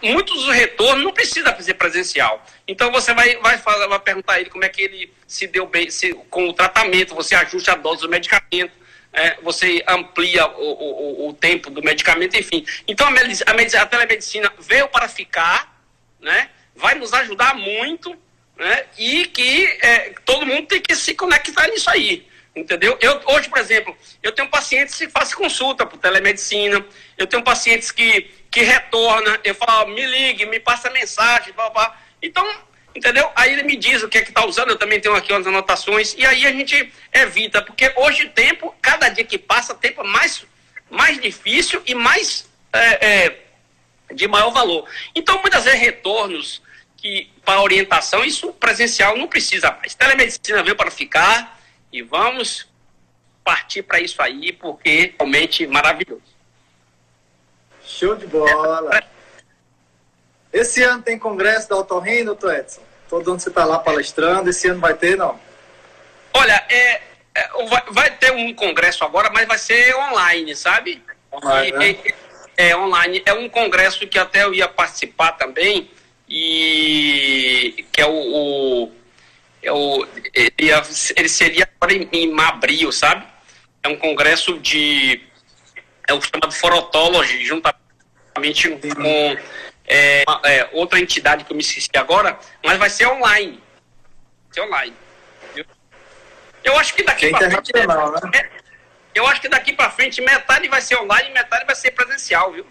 [0.03, 2.45] muitos dos retornos não precisa fazer presencial.
[2.67, 5.67] Então você vai, vai, falar, vai perguntar a ele como é que ele se deu
[5.67, 8.73] bem se, com o tratamento, você ajusta a dose do medicamento,
[9.13, 12.65] é, você amplia o, o, o, tempo do medicamento, enfim.
[12.87, 15.81] Então a, a, a telemedicina veio para ficar,
[16.21, 16.51] né?
[16.77, 18.17] vai nos ajudar muito,
[18.57, 18.87] né?
[18.97, 22.29] e que é, todo mundo tem que se conectar nisso aí.
[22.55, 22.99] Entendeu?
[23.01, 26.85] Eu, hoje, por exemplo, eu tenho pacientes que fazem consulta por telemedicina,
[27.17, 31.97] eu tenho pacientes que, que retornam, eu falo, me ligue, me passa mensagem, blá, blá.
[32.21, 32.45] Então,
[32.95, 33.31] entendeu?
[33.35, 35.47] Aí ele me diz o que é que está usando, eu também tenho aqui umas
[35.47, 40.03] anotações, e aí a gente evita, porque hoje o tempo, cada dia que passa, tempo
[40.03, 40.45] é mais,
[40.91, 43.37] mais difícil e mais é, é,
[44.13, 44.89] de maior valor.
[45.15, 46.63] Então, muitas vezes, retornos
[46.97, 49.95] que para orientação, isso presencial não precisa mais.
[49.95, 51.59] Telemedicina veio para ficar
[51.93, 52.69] e vamos
[53.43, 56.23] partir para isso aí, porque é realmente maravilhoso.
[57.85, 59.03] Show de bola!
[60.53, 62.83] Esse ano tem congresso da Autorrino, doutor Edson?
[63.09, 65.39] Todo ano você está lá palestrando, esse ano vai ter, não?
[66.33, 67.01] Olha, é,
[67.35, 71.03] é vai, vai, ter um congresso agora, mas vai ser online, sabe?
[71.33, 71.97] Online, né?
[72.57, 73.23] é, é, online.
[73.27, 75.91] É um congresso que até eu ia participar também,
[76.29, 78.93] e que é o, o
[79.63, 80.71] é o, ele,
[81.17, 83.27] ele seria agora em, em abril, sabe?
[83.83, 85.21] É um congresso de.
[86.09, 89.37] É o chamado Forotology, juntamente com
[89.93, 93.61] é, é, outra entidade que eu me esqueci agora, mas vai ser online.
[94.45, 94.97] Vai ser online.
[95.53, 95.65] Viu?
[96.63, 97.73] Eu acho que daqui para frente.
[97.75, 98.41] Né?
[98.41, 98.51] É,
[99.17, 102.53] eu acho que daqui para frente metade vai ser online e metade vai ser presencial,
[102.53, 102.65] viu?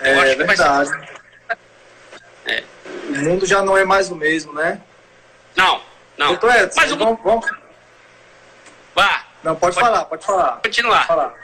[0.00, 0.88] Eu é verdade.
[0.88, 1.20] Ser...
[2.46, 2.64] É.
[3.08, 4.80] O mundo já não é mais o mesmo, né?
[5.56, 5.82] Não,
[6.16, 6.28] não.
[6.28, 7.50] Doutor Edson, Mas vamos, vamos...
[8.94, 9.26] Vá.
[9.42, 10.60] Não, pode, pode, falar, pode falar.
[10.62, 11.06] Continuar.
[11.06, 11.34] Pode falar.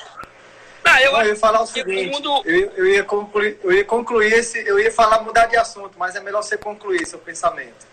[0.86, 2.42] Não, eu, não, eu ia falar o seguinte, mundo...
[2.44, 6.14] eu, eu, ia concluir, eu ia concluir esse, eu ia falar mudar de assunto, mas
[6.14, 7.84] é melhor você concluir seu pensamento.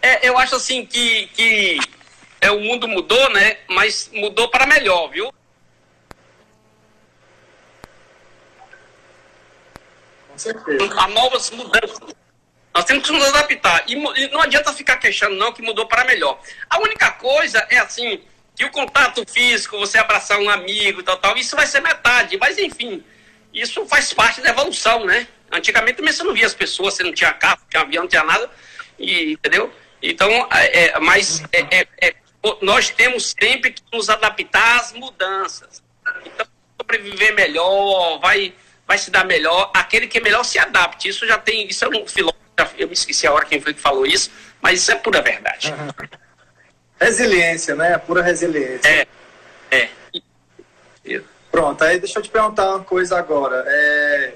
[0.00, 1.80] É, eu acho assim que, que
[2.40, 3.58] é, o mundo mudou, né?
[3.68, 5.32] Mas mudou para melhor, viu?
[10.28, 10.94] Com certeza.
[10.96, 11.98] Há novas mudanças.
[12.72, 13.84] Nós temos que nos adaptar.
[13.88, 16.40] E, e não adianta ficar queixando, não, que mudou para melhor.
[16.70, 18.22] A única coisa é assim,
[18.54, 22.36] que o contato físico, você abraçar um amigo tal, tal, isso vai ser metade.
[22.38, 23.02] Mas, enfim,
[23.52, 25.26] isso faz parte da evolução, né?
[25.50, 28.08] Antigamente também você não via as pessoas, você não tinha carro, não tinha avião, não
[28.08, 28.50] tinha nada,
[28.98, 29.72] e, entendeu?
[30.02, 32.14] Então, é, é mas é, é, é
[32.60, 35.82] nós temos sempre que nos adaptar às mudanças.
[36.26, 36.46] Então,
[36.80, 38.52] sobreviver melhor, vai,
[38.86, 39.70] vai se dar melhor.
[39.74, 41.08] Aquele que é melhor se adapte.
[41.08, 42.40] Isso já tem, isso é um filósofo,
[42.76, 45.72] eu me esqueci a hora quem foi que falou isso, mas isso é pura verdade.
[45.72, 46.18] Uhum.
[47.04, 47.98] Resiliência, né?
[47.98, 48.88] Pura resiliência.
[48.88, 49.06] É.
[49.70, 49.88] É.
[51.50, 53.62] Pronto, aí deixa eu te perguntar uma coisa agora.
[53.66, 54.32] É,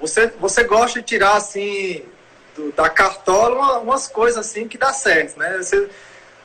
[0.00, 2.04] você, você gosta de tirar assim
[2.56, 5.58] do, da cartola uma, umas coisas assim que dá certo, né?
[5.58, 5.88] Você,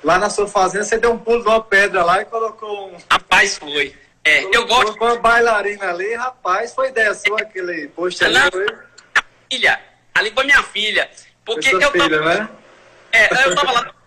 [0.04, 2.98] lá na sua fazenda você deu um pulo de uma pedra lá e colocou um.
[3.10, 3.96] Rapaz, foi.
[4.24, 4.84] É, colocou, eu gosto.
[4.86, 8.52] Colocou uma bailarina ali, rapaz, foi ideia sua aquele post ali.
[8.52, 8.68] Foi...
[9.52, 9.82] Filha,
[10.14, 11.10] ali foi minha filha.
[11.44, 12.36] Porque eu filha, tava.
[12.36, 12.50] Né?
[13.12, 14.03] É, eu tava lá.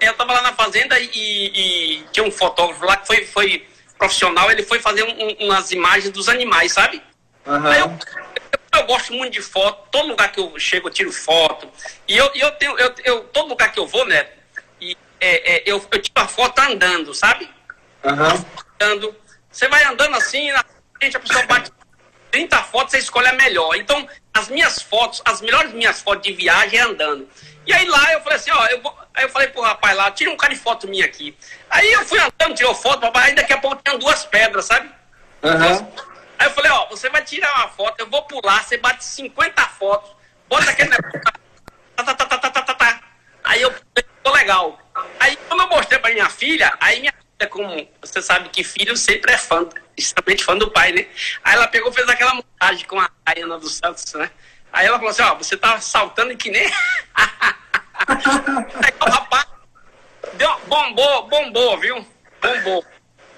[0.00, 3.66] Eu tava lá na fazenda e, e, tinha um fotógrafo lá que foi, foi
[3.98, 7.02] profissional, ele foi fazer um, umas imagens dos animais, sabe?
[7.46, 7.72] Uhum.
[7.72, 7.98] Eu,
[8.74, 11.68] eu gosto muito de foto, todo lugar que eu chego eu tiro foto.
[12.06, 14.26] E eu, eu tenho, eu, eu, todo lugar que eu vou, né?
[14.80, 17.48] E, é, é, eu, eu tiro a foto andando, sabe?
[18.04, 18.44] Uhum.
[18.80, 19.16] Andando.
[19.50, 20.64] Você vai andando assim, na
[20.98, 21.70] frente a pessoa bate
[22.30, 23.74] 30 fotos, você escolhe a melhor.
[23.76, 27.28] Então, as minhas fotos, as melhores minhas fotos de viagem é andando.
[27.66, 30.10] E aí lá eu falei assim, ó, eu vou, aí eu falei pro rapaz lá,
[30.10, 31.36] tira um cara de foto minha aqui.
[31.68, 34.88] Aí eu fui andando, tirou foto, papai, aí daqui a pouco tinha duas pedras, sabe?
[35.42, 35.92] Uhum.
[36.38, 39.62] Aí eu falei, ó, você vai tirar uma foto, eu vou pular, você bate 50
[39.68, 40.10] fotos,
[40.48, 41.20] bota aquele negócio.
[41.96, 43.00] Tá, tá, tá, tá, tá, tá, tá.
[43.42, 44.78] Aí eu ficou legal.
[45.18, 48.96] Aí quando eu mostrei pra minha filha, aí minha filha, como você sabe que filho
[48.96, 51.06] sempre é fã, extremamente fã do pai, né?
[51.44, 54.30] Aí ela pegou fez aquela montagem com a Ana dos Santos, né?
[54.72, 56.66] Aí ela falou assim, ó, você tá saltando que nem.
[57.16, 59.46] aí o rapaz
[60.34, 62.06] deu, bombou, bombou, viu?
[62.42, 62.84] Bombou.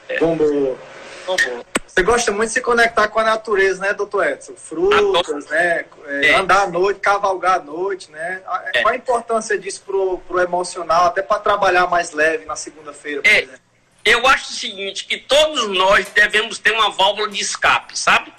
[0.09, 0.19] É.
[0.19, 0.79] Bombou.
[1.27, 1.67] Bombou.
[1.87, 4.55] Você gosta muito de se conectar com a natureza, né, doutor Edson?
[4.55, 5.85] Frutas, né?
[6.07, 6.35] É, é.
[6.37, 8.41] Andar à noite, cavalgar à noite, né?
[8.73, 8.83] É.
[8.83, 13.29] Qual a importância disso pro, pro emocional, até para trabalhar mais leve na segunda-feira, por
[13.29, 13.39] é.
[13.43, 13.68] exemplo?
[14.05, 18.33] Eu acho o seguinte, que todos nós devemos ter uma válvula de escape, sabe?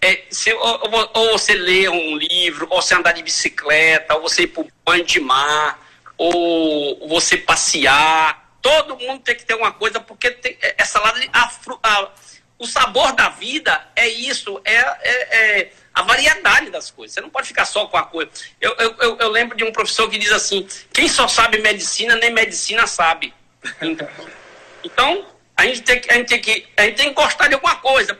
[0.00, 4.42] É, se, ou, ou, você ler um livro, ou você andar de bicicleta, ou você
[4.42, 5.78] ir para o banho de mar,
[6.16, 8.56] ou você passear.
[8.60, 11.20] Todo mundo tem que ter uma coisa, porque tem, essa lado
[12.58, 17.14] o sabor da vida é isso, é, é, é, a variedade das coisas.
[17.14, 18.30] Você não pode ficar só com a coisa.
[18.60, 22.16] Eu, eu, eu, eu lembro de um professor que diz assim: quem só sabe medicina,
[22.16, 23.34] nem medicina sabe.
[23.80, 24.08] Então,
[25.56, 28.18] a gente tem, a gente tem, que, a gente tem que gostar de alguma coisa.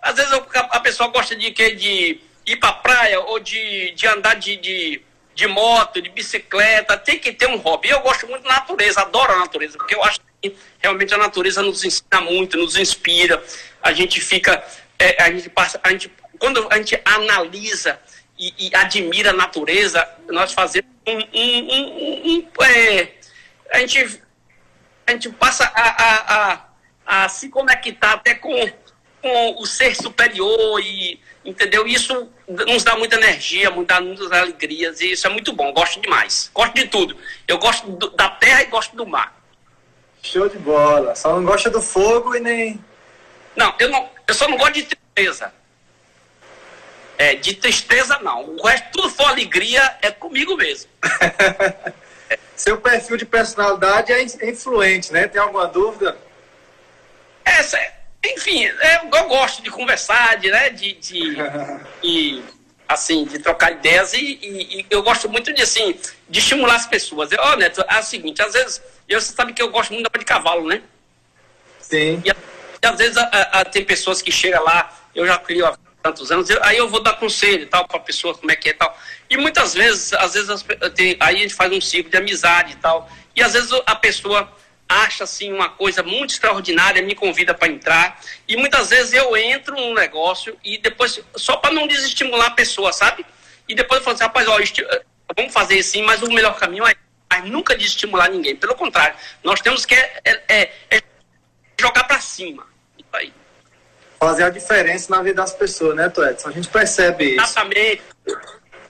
[0.00, 4.56] Às vezes a pessoa gosta de, de ir para praia ou de, de andar de,
[4.56, 5.02] de,
[5.34, 6.96] de moto, de bicicleta.
[6.96, 7.88] Tem que ter um hobby.
[7.90, 11.62] Eu gosto muito da natureza, adoro a natureza, porque eu acho que realmente a natureza
[11.62, 13.42] nos ensina muito, nos inspira
[13.82, 14.62] a gente fica,
[14.98, 17.98] é, a gente passa, a gente, quando a gente analisa
[18.38, 23.12] e, e admira a natureza, nós fazemos um, um, um, um é,
[23.72, 24.20] a gente
[25.08, 28.52] a gente passa a, a, a, a, se conectar até com,
[29.22, 31.86] com o ser superior e entendeu?
[31.86, 35.72] Isso nos dá muita energia, muitas, muitas alegrias e isso é muito bom.
[35.72, 36.50] Gosto demais.
[36.54, 37.16] Gosto de tudo.
[37.46, 39.34] Eu gosto do, da terra e gosto do mar.
[40.22, 41.14] Show de bola.
[41.14, 42.80] Só não gosta do fogo e nem
[43.58, 45.52] não, eu, não, eu só não gosto de tristeza.
[47.18, 48.44] É, de tristeza não.
[48.50, 50.88] O resto, tudo for alegria, é comigo mesmo.
[52.58, 55.28] Seu perfil de personalidade é influente, né?
[55.28, 56.18] Tem alguma dúvida?
[57.44, 57.78] Essa,
[58.26, 61.36] enfim, é, eu gosto de conversar, de, né, de, de,
[62.02, 62.42] de
[62.88, 65.96] assim, de trocar ideias e, e, e, eu gosto muito de, assim,
[66.28, 67.30] de estimular as pessoas.
[67.38, 70.10] Ó, oh, Neto, é o seguinte, às vezes, eu, você sabe que eu gosto muito
[70.10, 70.82] de cavalo, né?
[71.78, 72.20] Sim.
[72.24, 72.30] E,
[72.84, 73.22] às vezes a,
[73.60, 77.02] a, tem pessoas que chegam lá, eu já crio há tantos anos, aí eu vou
[77.02, 78.98] dar conselho tal para a pessoa como é que é e tal.
[79.28, 82.72] E muitas vezes, às vezes as, tem, aí a gente faz um ciclo de amizade
[82.72, 83.10] e tal.
[83.34, 84.50] E às vezes a pessoa
[84.88, 88.20] acha assim uma coisa muito extraordinária, me convida para entrar.
[88.46, 92.92] E muitas vezes eu entro num negócio e depois, só para não desestimular a pessoa,
[92.92, 93.24] sabe?
[93.68, 94.58] E depois eu falo assim, rapaz, ó,
[95.36, 96.94] vamos fazer assim, mas o melhor caminho é
[97.30, 98.56] mas nunca desestimular ninguém.
[98.56, 101.02] Pelo contrário, nós temos que é, é, é
[101.78, 102.66] jogar para cima.
[102.96, 103.32] Isso aí.
[104.18, 106.48] Fazer a diferença na vida das pessoas, né, Edson?
[106.48, 107.44] A gente percebe isso.
[107.44, 108.02] Exatamente.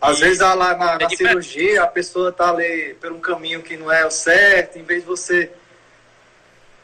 [0.01, 3.77] Às vezes lá na, na é cirurgia a pessoa está ali por um caminho que
[3.77, 5.51] não é o certo, em vez de você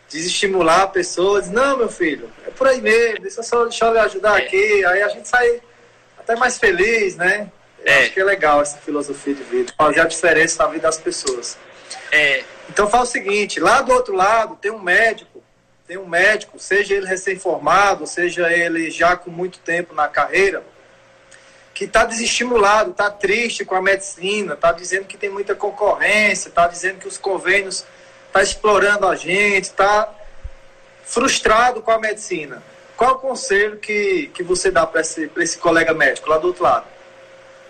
[0.08, 3.92] desestimular a pessoa, diz, não, meu filho, é por aí mesmo, deixa, só, deixa eu
[3.92, 4.44] lhe ajudar é.
[4.44, 5.60] aqui, aí a gente sai
[6.18, 7.50] até mais feliz, né?
[7.84, 8.02] Eu é.
[8.02, 11.58] acho que é legal essa filosofia de vida, fazer a diferença na vida das pessoas.
[12.10, 12.44] É.
[12.68, 15.33] Então faz o seguinte, lá do outro lado tem um médico
[15.86, 20.64] tem um médico, seja ele recém-formado, seja ele já com muito tempo na carreira,
[21.74, 26.66] que está desestimulado, está triste com a medicina, está dizendo que tem muita concorrência, está
[26.66, 27.88] dizendo que os convênios estão
[28.32, 30.08] tá explorando a gente, está
[31.04, 32.62] frustrado com a medicina.
[32.96, 36.62] Qual o conselho que, que você dá para esse, esse colega médico lá do outro
[36.62, 36.86] lado?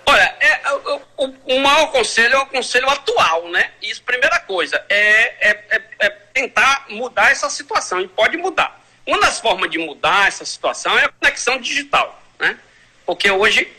[0.06, 3.70] Olha, é, o, o, o maior conselho é o conselho atual, né?
[3.82, 8.80] Isso, primeira coisa, é, é, é, é, tentar mudar essa situação, e pode mudar.
[9.06, 12.58] Uma das formas de mudar essa situação é a conexão digital, né?
[13.06, 13.70] Porque hoje,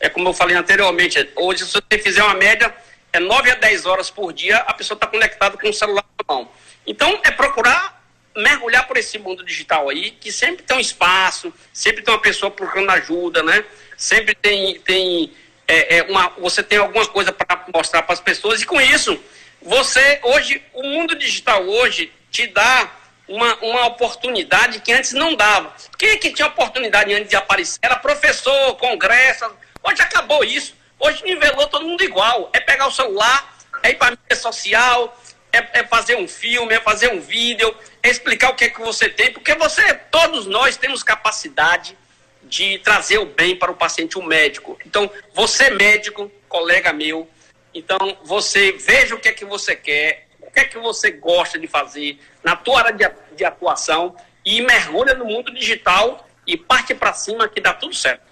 [0.00, 2.74] é como eu falei anteriormente, hoje se você fizer uma média,
[3.12, 6.34] é 9 a 10 horas por dia, a pessoa está conectada com o celular na
[6.34, 6.48] mão.
[6.86, 7.94] Então, é procurar
[8.36, 12.50] mergulhar por esse mundo digital aí, que sempre tem um espaço, sempre tem uma pessoa
[12.50, 13.64] procurando ajuda, né?
[13.96, 15.32] Sempre tem, tem
[15.66, 19.18] é, é uma, você tem alguma coisa para mostrar para as pessoas e com isso
[19.62, 22.90] você hoje o mundo digital hoje te dá
[23.26, 25.72] uma, uma oportunidade que antes não dava.
[25.96, 27.78] Quem é que tinha oportunidade antes de aparecer?
[27.82, 29.50] Era professor, congresso.
[29.82, 30.74] Hoje acabou isso.
[30.98, 32.50] Hoje nivelou todo mundo igual.
[32.52, 35.18] É pegar o celular, é ir para a mídia social,
[35.52, 38.80] é, é, fazer um filme, é fazer um vídeo, é explicar o que é que
[38.80, 41.96] você tem, porque você, todos nós temos capacidade
[42.44, 44.78] de trazer o bem para o paciente, o médico.
[44.84, 47.28] Então, você médico, colega meu,
[47.72, 51.58] então você veja o que é que você quer, o que é que você gosta
[51.58, 54.14] de fazer na tua área de, de atuação
[54.44, 58.22] e mergulha no mundo digital e parte para cima que dá tudo certo.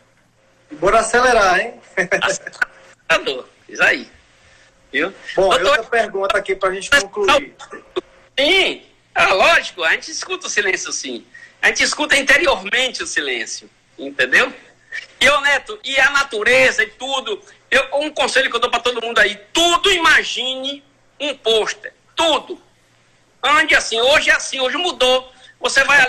[0.72, 1.80] Bora acelerar, hein?
[2.22, 4.08] Acelerador, isso aí.
[4.92, 5.12] Viu?
[5.34, 7.54] Bom, Doutor, outra pergunta aqui para a gente concluir.
[8.38, 8.82] Sim,
[9.14, 11.26] é lógico, a gente escuta o silêncio sim.
[11.60, 13.68] A gente escuta interiormente o silêncio
[13.98, 14.52] entendeu?
[15.20, 17.40] E, ô Neto, e a natureza e tudo,
[17.70, 20.82] eu, um conselho que eu dou para todo mundo aí, tudo imagine
[21.18, 22.60] um pôster, tudo.
[23.42, 25.32] Ande assim, hoje é assim, hoje mudou.
[25.60, 26.00] Você vai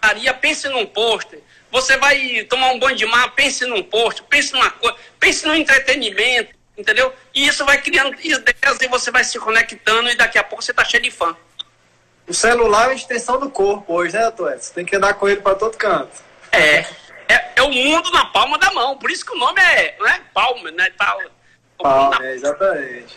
[0.00, 1.40] ali na pense num pôster.
[1.70, 5.54] Você vai tomar um banho de mar, pense num pôster, pense numa coisa, pense no
[5.54, 7.12] entretenimento, entendeu?
[7.34, 10.74] E isso vai criando ideias e você vai se conectando e daqui a pouco você
[10.74, 11.34] tá cheio de fã.
[12.26, 14.56] O celular é a extensão do corpo hoje, né, Toé?
[14.56, 16.22] Você tem que andar com ele para todo canto.
[16.52, 16.84] É.
[17.32, 18.98] É, é, o mundo na palma da mão.
[18.98, 20.90] Por isso que o nome é, não é palma, né?
[20.98, 21.16] Tá,
[21.78, 23.16] palma, é, exatamente.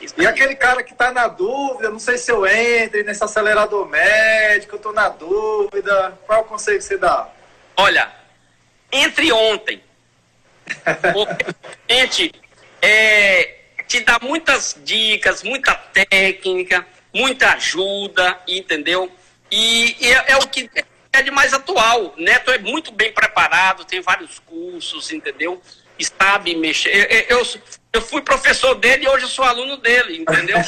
[0.00, 3.86] Isso e aquele cara que está na dúvida, não sei se eu entre nesse acelerador
[3.86, 6.18] médico, eu estou na dúvida.
[6.26, 7.28] Qual é o conselho que você dá?
[7.76, 8.10] Olha,
[8.92, 9.82] entre ontem.
[11.88, 12.32] gente,
[12.82, 19.10] é, te dá muitas dicas, muita técnica, muita ajuda, entendeu?
[19.50, 20.68] E, e é, é, o que
[21.16, 22.14] é de mais atual.
[22.16, 25.60] Neto é muito bem preparado, tem vários cursos, entendeu?
[25.98, 27.26] E sabe mexer.
[27.28, 27.46] Eu, eu,
[27.92, 30.58] eu fui professor dele e hoje eu sou aluno dele, entendeu?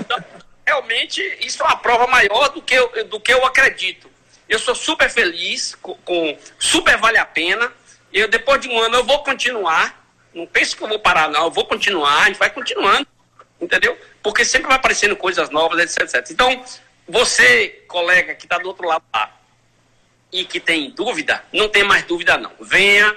[0.00, 0.24] Então,
[0.66, 4.10] realmente, isso é uma prova maior do que eu, do que eu acredito.
[4.48, 7.72] Eu sou super feliz, com, com super vale a pena.
[8.12, 10.04] Eu, depois de um ano, eu vou continuar.
[10.32, 11.44] Não pense que eu vou parar, não.
[11.44, 13.06] Eu vou continuar, a gente vai continuando,
[13.60, 13.98] entendeu?
[14.22, 16.30] Porque sempre vai aparecendo coisas novas, etc, etc.
[16.30, 16.64] Então,
[17.08, 19.30] você, colega que está do outro lado lá,
[20.34, 22.50] e que tem dúvida, não tem mais dúvida não.
[22.60, 23.16] Venha,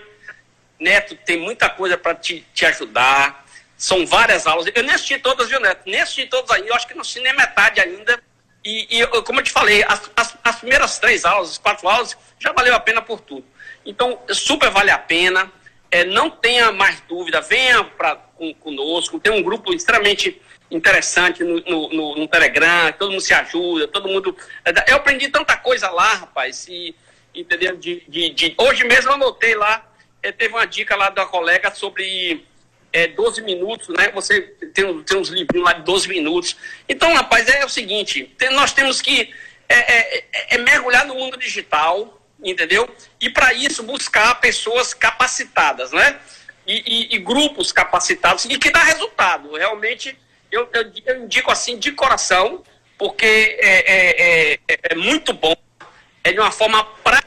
[0.79, 3.43] Neto tem muita coisa para te, te ajudar.
[3.75, 4.67] São várias aulas.
[4.73, 5.81] Eu nem assisti todas, viu, Neto?
[5.87, 6.67] Nem assisti todas ainda.
[6.67, 8.21] Eu acho que não assisti nem metade ainda.
[8.63, 12.15] E, e como eu te falei, as, as, as, primeiras três aulas, as quatro aulas,
[12.37, 13.45] já valeu a pena por tudo.
[13.83, 15.51] Então, super vale a pena.
[15.89, 19.19] É, não tenha mais dúvida, venha pra, com, conosco.
[19.19, 20.39] Tem um grupo extremamente
[20.69, 24.37] interessante no, no, no, no Telegram, todo mundo se ajuda, todo mundo.
[24.63, 26.67] É, eu aprendi tanta coisa lá, rapaz.
[26.67, 26.93] E,
[27.39, 27.75] entendeu?
[27.77, 28.55] De, de, de...
[28.57, 29.85] Hoje mesmo eu anotei lá,
[30.21, 32.45] é, teve uma dica lá da colega sobre
[32.91, 34.11] é, 12 minutos, né?
[34.11, 34.41] Você
[34.73, 36.55] tem, tem uns livrinhos lá de 12 minutos.
[36.87, 39.33] Então, rapaz, é o seguinte, tem, nós temos que
[39.69, 42.89] é, é, é, é mergulhar no mundo digital, entendeu?
[43.19, 46.19] E para isso buscar pessoas capacitadas, né?
[46.65, 49.55] E, e, e, grupos capacitados e que dá resultado.
[49.55, 50.17] Realmente,
[50.51, 52.61] eu, eu, eu indico assim de coração,
[52.97, 55.55] porque é, é, é, é muito bom,
[56.23, 57.26] é de uma forma prática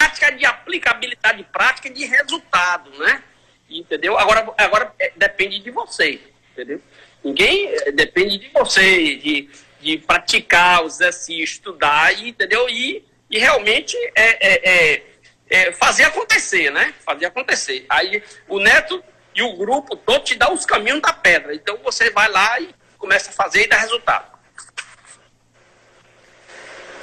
[0.00, 3.22] prática de aplicabilidade prática de resultado, né?
[3.68, 4.18] Entendeu?
[4.18, 6.18] Agora, agora é, depende de você,
[6.52, 6.80] entendeu?
[7.22, 12.66] Ninguém é, depende de você, de, de praticar os exercícios, estudar, e, entendeu?
[12.70, 15.02] E, e realmente é, é, é,
[15.50, 16.94] é, fazer acontecer, né?
[17.04, 17.84] Fazer acontecer.
[17.88, 21.54] Aí o Neto e o grupo todo te dá os caminhos da pedra.
[21.54, 24.39] Então você vai lá e começa a fazer e dá resultado.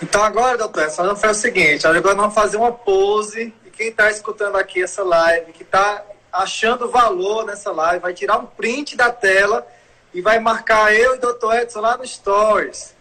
[0.01, 3.89] Então agora, doutor, só não faz o seguinte, agora vamos fazer uma pose e quem
[3.89, 8.95] está escutando aqui essa live, que está achando valor nessa live, vai tirar um print
[8.95, 9.67] da tela
[10.13, 12.95] e vai marcar eu e o doutor Edson lá no Stories.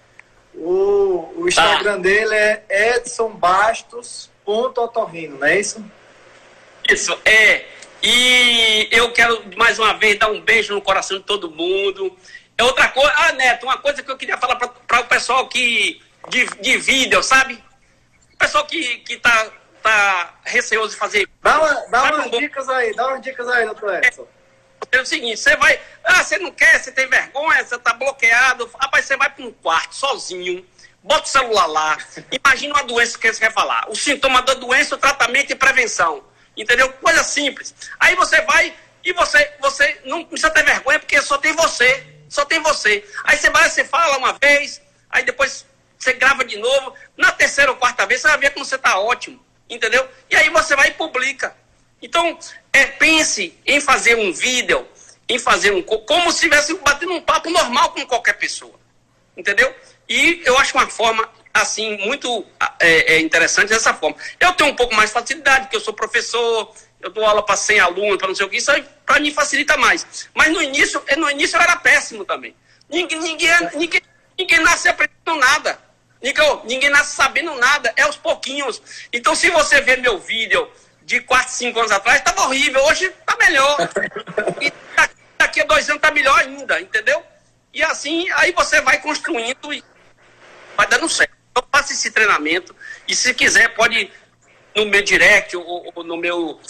[0.54, 1.98] O, o Instagram tá.
[1.98, 2.64] dele é
[2.96, 5.84] edsonbastos.otorrino, não é isso?
[6.88, 7.64] Isso, é.
[8.02, 12.16] E eu quero mais uma vez dar um beijo no coração de todo mundo.
[12.56, 13.12] É outra coisa.
[13.16, 17.22] Ah, Neto, uma coisa que eu queria falar para o pessoal que de, de vídeo,
[17.22, 17.62] sabe?
[18.32, 19.50] O pessoal que, que tá,
[19.82, 21.28] tá receoso de fazer.
[21.42, 24.26] Dá, uma, dá umas um dicas aí, dá umas dicas aí, doutor Edson.
[24.92, 25.80] É, é o seguinte, você vai.
[26.04, 28.70] Ah, você não quer, você tem vergonha, você tá bloqueado.
[28.78, 30.64] Rapaz, você vai para um quarto sozinho,
[31.02, 31.98] bota o celular lá,
[32.30, 33.88] imagina uma doença que você quer falar.
[33.88, 36.24] O sintoma da doença, o tratamento e prevenção.
[36.56, 36.90] Entendeu?
[36.94, 37.74] Coisa simples.
[38.00, 38.74] Aí você vai
[39.04, 42.04] e você, você não precisa ter vergonha, porque só tem você.
[42.28, 43.04] Só tem você.
[43.24, 45.65] Aí você vai, você fala uma vez, aí depois
[46.06, 46.94] você grava de novo.
[47.16, 49.44] Na terceira ou quarta vez, você vai ver como você está ótimo.
[49.68, 50.08] Entendeu?
[50.30, 51.56] E aí você vai e publica.
[52.00, 52.38] Então,
[52.72, 54.86] é, pense em fazer um vídeo,
[55.28, 55.82] em fazer um.
[55.82, 58.78] como se estivesse batendo um papo normal com qualquer pessoa.
[59.36, 59.74] Entendeu?
[60.08, 62.46] E eu acho uma forma assim, muito
[62.78, 64.16] é, é interessante dessa forma.
[64.38, 67.56] Eu tenho um pouco mais de facilidade, porque eu sou professor, eu dou aula para
[67.56, 68.70] 100 alunos, para não sei o que, isso
[69.04, 70.28] para mim facilita mais.
[70.34, 72.54] Mas no início, no início eu era péssimo também.
[72.88, 74.02] Ninguém, ninguém, ninguém,
[74.38, 75.85] ninguém nasce aprendendo nada.
[76.22, 78.80] Ninguém, ninguém nasce sabendo nada, é aos pouquinhos.
[79.12, 80.70] Então, se você ver meu vídeo
[81.02, 83.76] de 4, 5 anos atrás, estava horrível, hoje está melhor.
[84.60, 84.72] E
[85.38, 87.22] daqui a dois anos está melhor ainda, entendeu?
[87.72, 89.84] E assim, aí você vai construindo e
[90.76, 91.36] vai dando certo.
[91.50, 92.74] Então faça esse treinamento
[93.06, 94.10] e se quiser pode
[94.74, 96.60] no meu direct ou, ou no meu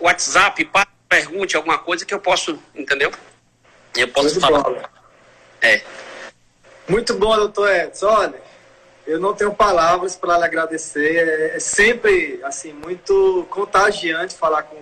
[0.00, 0.68] WhatsApp,
[1.08, 3.10] pergunte alguma coisa que eu posso, entendeu?
[3.96, 4.62] Eu posso Muito falar.
[4.62, 4.82] Bom.
[5.60, 5.82] É.
[6.88, 8.06] Muito bom, doutor Edson.
[8.06, 8.42] Olha,
[9.08, 11.16] eu não tenho palavras para lhe agradecer.
[11.16, 14.76] É, é, sempre assim muito contagiante falar com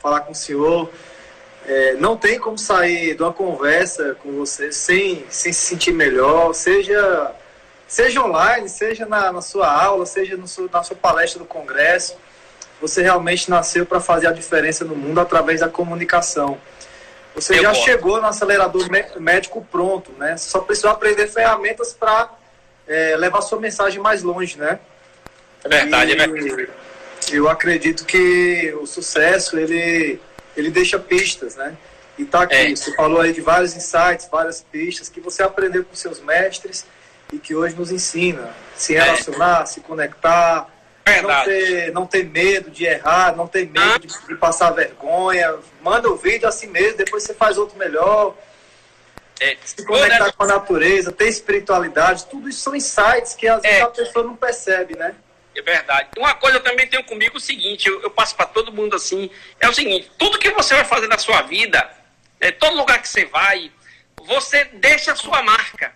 [0.00, 0.88] falar com o senhor.
[1.66, 6.52] É, não tem como sair de uma conversa com você sem, sem se sentir melhor,
[6.54, 7.32] seja
[7.86, 12.16] seja online, seja na, na sua aula, seja no, na sua palestra do congresso,
[12.80, 16.58] você realmente nasceu para fazer a diferença no mundo através da comunicação.
[17.34, 17.84] Você Eu já gosto.
[17.84, 18.88] chegou no acelerador
[19.20, 20.36] médico pronto, né?
[20.36, 22.30] Só precisou aprender ferramentas para
[22.86, 24.78] é, levar sua mensagem mais longe, né?
[25.64, 26.68] É verdade, é e, né?
[27.30, 30.20] Eu acredito que o sucesso, ele,
[30.56, 31.76] ele deixa pistas, né?
[32.18, 32.76] E tá aqui, é.
[32.76, 36.84] você falou aí de vários insights, várias pistas que você aprendeu com seus mestres,
[37.32, 39.66] e que hoje nos ensina se relacionar, é.
[39.66, 40.68] se conectar,
[41.22, 45.54] não ter, não ter medo de errar, não ter medo de, de, passar vergonha.
[45.82, 48.36] Manda o vídeo assim mesmo, depois você faz outro melhor.
[49.42, 49.56] É.
[49.64, 53.82] Se conectar com a natureza, ter espiritualidade, tudo isso são insights que às vezes é.
[53.82, 55.14] a pessoa não percebe, né?
[55.54, 56.08] É verdade.
[56.16, 58.96] Uma coisa eu também tenho comigo é o seguinte, eu, eu passo para todo mundo
[58.96, 59.30] assim,
[59.60, 61.90] é o seguinte, tudo que você vai fazer na sua vida,
[62.40, 63.70] é, todo lugar que você vai,
[64.26, 65.92] você deixa a sua marca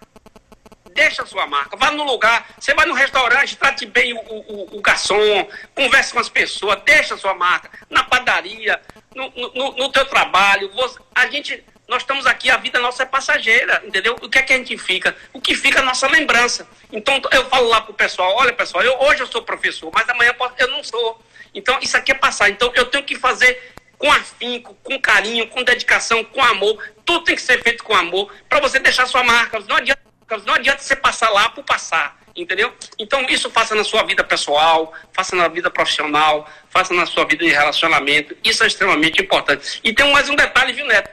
[0.97, 1.77] deixa a sua marca.
[1.77, 6.19] Vá no lugar, você vai no restaurante, trate bem o, o, o garçom, converse com
[6.19, 7.71] as pessoas, deixa a sua marca.
[7.91, 8.81] Na padaria,
[9.15, 13.07] no, no, no teu trabalho, você, a gente, nós estamos aqui, a vida nossa é
[13.07, 14.17] passageira, entendeu?
[14.21, 15.17] O que é que a gente fica?
[15.33, 16.69] O que fica é a nossa lembrança.
[16.93, 20.35] Então eu falo lá pro pessoal, olha pessoal, eu, hoje eu sou professor, mas amanhã
[20.59, 21.23] eu não sou.
[21.55, 22.51] Então isso aqui é passar.
[22.51, 26.83] Então eu tenho que fazer com afinco, com carinho, com dedicação, com amor.
[27.05, 29.61] Tudo tem que ser feito com amor para você deixar sua marca.
[29.61, 30.07] Não adianta
[30.45, 32.73] não adianta você passar lá por passar, entendeu?
[32.99, 37.45] Então, isso faça na sua vida pessoal, faça na vida profissional, faça na sua vida
[37.45, 38.37] de relacionamento.
[38.43, 39.81] Isso é extremamente importante.
[39.85, 41.11] E tem mais um detalhe, viu, Neto?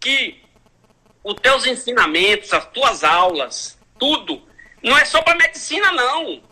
[0.00, 0.42] Que
[1.24, 4.46] os teus ensinamentos, as tuas aulas, tudo,
[4.82, 6.42] não é só para medicina, não.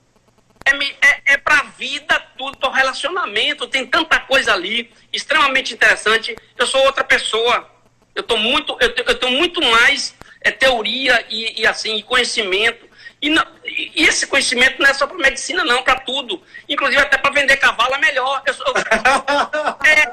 [0.67, 0.71] É,
[1.07, 3.69] é, é para a vida, tudo, o relacionamento.
[3.69, 6.35] Tem tanta coisa ali, extremamente interessante.
[6.57, 7.71] Eu sou outra pessoa.
[8.15, 10.15] Eu estou muito, eu, eu tenho muito mais
[10.45, 12.87] é teoria e, e assim, conhecimento.
[13.21, 16.43] E, não, e, esse conhecimento não é só para medicina, não, para tudo.
[16.69, 18.43] Inclusive até para vender cavalo é melhor.
[18.47, 18.75] Eu, eu,
[19.89, 20.05] é,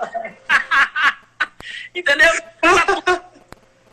[1.93, 2.31] entendeu?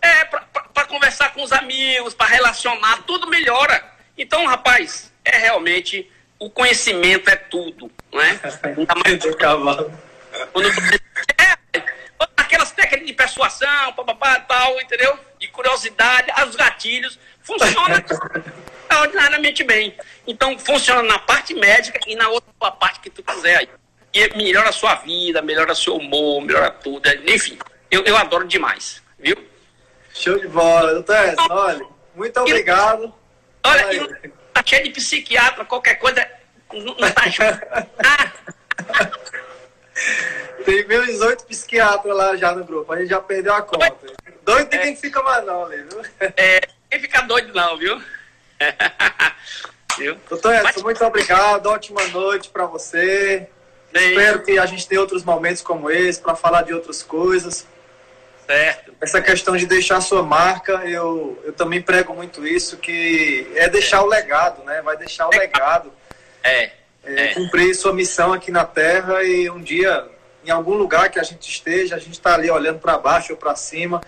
[0.01, 3.85] É, para conversar com os amigos, para relacionar, tudo melhora.
[4.17, 8.39] Então, rapaz, é realmente o conhecimento é tudo, não é?
[9.07, 9.93] Vender cavalo.
[10.53, 11.83] Quando, é,
[12.37, 15.19] aquelas técnicas de persuasão, papapá, tal, entendeu?
[15.39, 18.05] de curiosidade, aos gatilhos, funciona
[18.83, 19.97] extraordinariamente bem.
[20.27, 23.69] Então, funciona na parte médica e na outra parte que tu quiser aí.
[24.13, 27.09] E melhora a sua vida, melhora seu humor, melhora tudo.
[27.27, 27.59] Enfim,
[27.91, 29.37] eu, eu adoro demais, viu?
[30.15, 33.15] Show de bola, doutor Edson, olha, muito obrigado.
[33.65, 36.27] Olha, olha tá cheio de psiquiatra, qualquer coisa,
[36.73, 37.25] não tá
[38.05, 38.33] ah.
[40.65, 43.97] Tem meus 18 psiquiatras lá já no grupo, a gente já perdeu a conta.
[44.43, 44.83] Doido tem é.
[44.85, 46.03] quem fica mais não, ali, viu?
[46.37, 48.03] É, quem fica doido não, viu?
[49.99, 50.17] Viu?
[50.29, 50.83] Doutor Edson, Mas...
[50.83, 51.67] muito obrigado.
[51.67, 53.49] Ótima noite para você.
[53.95, 54.11] Sim.
[54.11, 57.67] Espero que a gente tenha outros momentos como esse para falar de outras coisas.
[58.47, 58.95] Certo.
[59.01, 64.03] Essa questão de deixar sua marca, eu, eu também prego muito isso, que é deixar
[64.03, 64.81] o legado, né?
[64.83, 65.93] Vai deixar o legado.
[66.43, 66.65] É.
[66.65, 66.73] é,
[67.05, 67.35] é.
[67.35, 70.07] Cumprir sua missão aqui na Terra e um dia,
[70.45, 73.39] em algum lugar que a gente esteja, a gente está ali olhando para baixo ou
[73.39, 74.01] para cima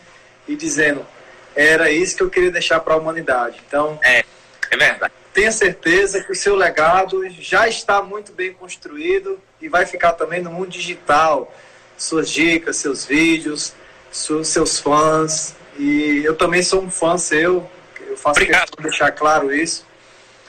[0.48, 1.06] e dizendo:
[1.54, 3.60] era isso que eu queria deixar para a humanidade.
[3.66, 4.24] Então, é,
[4.70, 5.12] é verdade.
[5.32, 10.42] Tenha certeza que o seu legado já está muito bem construído e vai ficar também
[10.42, 11.52] no mundo digital.
[11.96, 13.72] Suas dicas, seus vídeos,
[14.10, 15.54] seus fãs.
[15.78, 17.68] E eu também sou um fã seu.
[18.00, 18.62] Eu faço obrigado.
[18.62, 19.86] questão de deixar claro isso.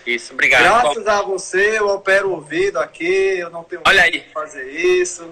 [0.05, 0.63] Isso, obrigado.
[0.63, 4.25] Graças a você, eu opero o ouvido aqui, eu não tenho Olha aí.
[4.33, 5.29] fazer isso.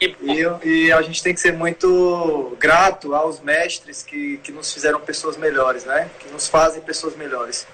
[0.00, 0.14] E,
[0.62, 5.36] e, a gente tem que ser muito grato aos mestres que, que nos fizeram pessoas
[5.36, 6.08] melhores, né?
[6.20, 7.66] Que nos fazem pessoas melhores.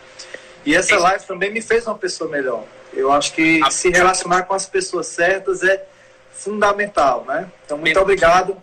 [0.64, 2.64] E essa live também me fez uma pessoa melhor.
[2.92, 5.84] Eu acho que se relacionar com as pessoas certas é
[6.32, 7.50] fundamental, né?
[7.64, 8.60] Então, muito obrigado.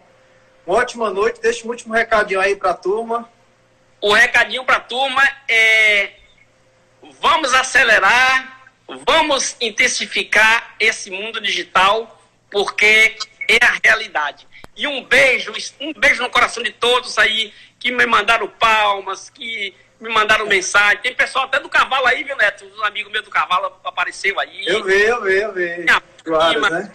[0.65, 1.41] Uma ótima noite.
[1.41, 3.29] Deixa um último recadinho aí para a turma.
[3.99, 6.11] O recadinho para a turma é:
[7.19, 8.71] vamos acelerar,
[9.05, 14.47] vamos intensificar esse mundo digital, porque é a realidade.
[14.75, 19.75] E um beijo, um beijo no coração de todos aí que me mandaram palmas, que
[20.01, 20.97] me mandaram mensagem.
[20.97, 22.65] Tem pessoal até do cavalo aí, viu, Neto?
[22.75, 24.65] Um amigo meu do cavalo apareceu aí.
[24.65, 25.85] Eu vi, eu vi, eu vi.
[26.23, 26.91] Claro, né?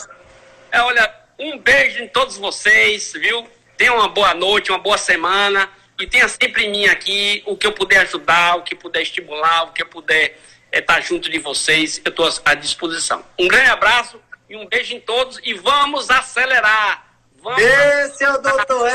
[0.73, 3.49] É, olha, um beijo em todos vocês, viu?
[3.77, 5.71] Tenha uma boa noite, uma boa semana.
[5.99, 9.65] E tenha sempre em mim aqui o que eu puder ajudar, o que puder estimular,
[9.65, 10.39] o que eu puder
[10.73, 12.03] é, estar junto de vocês.
[12.05, 13.25] Eu estou à disposição.
[13.39, 17.07] Um grande abraço e um beijo em todos e vamos acelerar.
[17.41, 18.87] Vamos Esse é o Dr.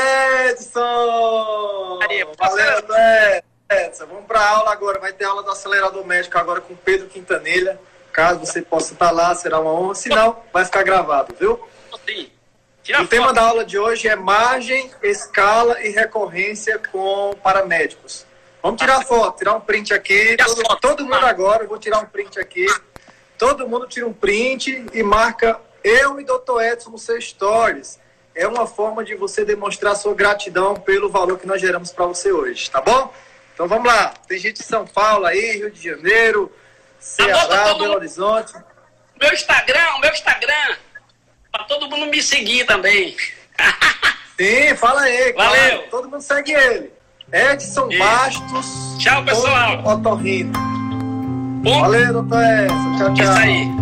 [0.49, 1.99] Edson!
[2.01, 3.50] Valeu, Dr.
[3.71, 4.05] Edson.
[4.05, 4.99] Vamos para a aula agora.
[4.99, 7.79] Vai ter aula do acelerador médico agora com Pedro Quintanilha.
[8.11, 9.95] Caso você possa estar lá, será uma honra.
[9.95, 11.59] Se não, vai ficar gravado, viu?
[12.05, 12.29] Sim.
[12.99, 18.25] o tema da aula de hoje é margem, escala e recorrência com paramédicos.
[18.61, 20.35] Vamos tirar foto, tirar um print aqui.
[20.37, 22.65] Todo, todo mundo agora, eu vou tirar um print aqui.
[23.37, 26.61] Todo mundo tira um print e marca eu e Dr.
[26.61, 27.99] Edson no seu stories.
[28.35, 32.31] É uma forma de você demonstrar sua gratidão pelo valor que nós geramos para você
[32.31, 33.11] hoje, tá bom?
[33.61, 34.11] Então vamos lá.
[34.27, 36.51] Tem gente de São Paulo aí, Rio de Janeiro,
[36.99, 38.53] Ceará, Belo Horizonte.
[39.21, 40.77] Meu Instagram, meu Instagram.
[41.51, 43.15] Para todo mundo me seguir também.
[44.35, 45.33] Sim, fala aí.
[45.33, 45.73] Valeu.
[45.73, 45.91] Claro.
[45.91, 46.91] Todo mundo segue ele.
[47.31, 47.99] Edson Isso.
[47.99, 48.97] Bastos.
[48.97, 49.85] Tchau, pessoal.
[49.85, 50.53] Otorrino.
[51.61, 51.81] Bom.
[51.81, 52.97] Valeu, doutor Edson.
[52.97, 53.25] Tchau, tchau.
[53.25, 53.80] Isso aí.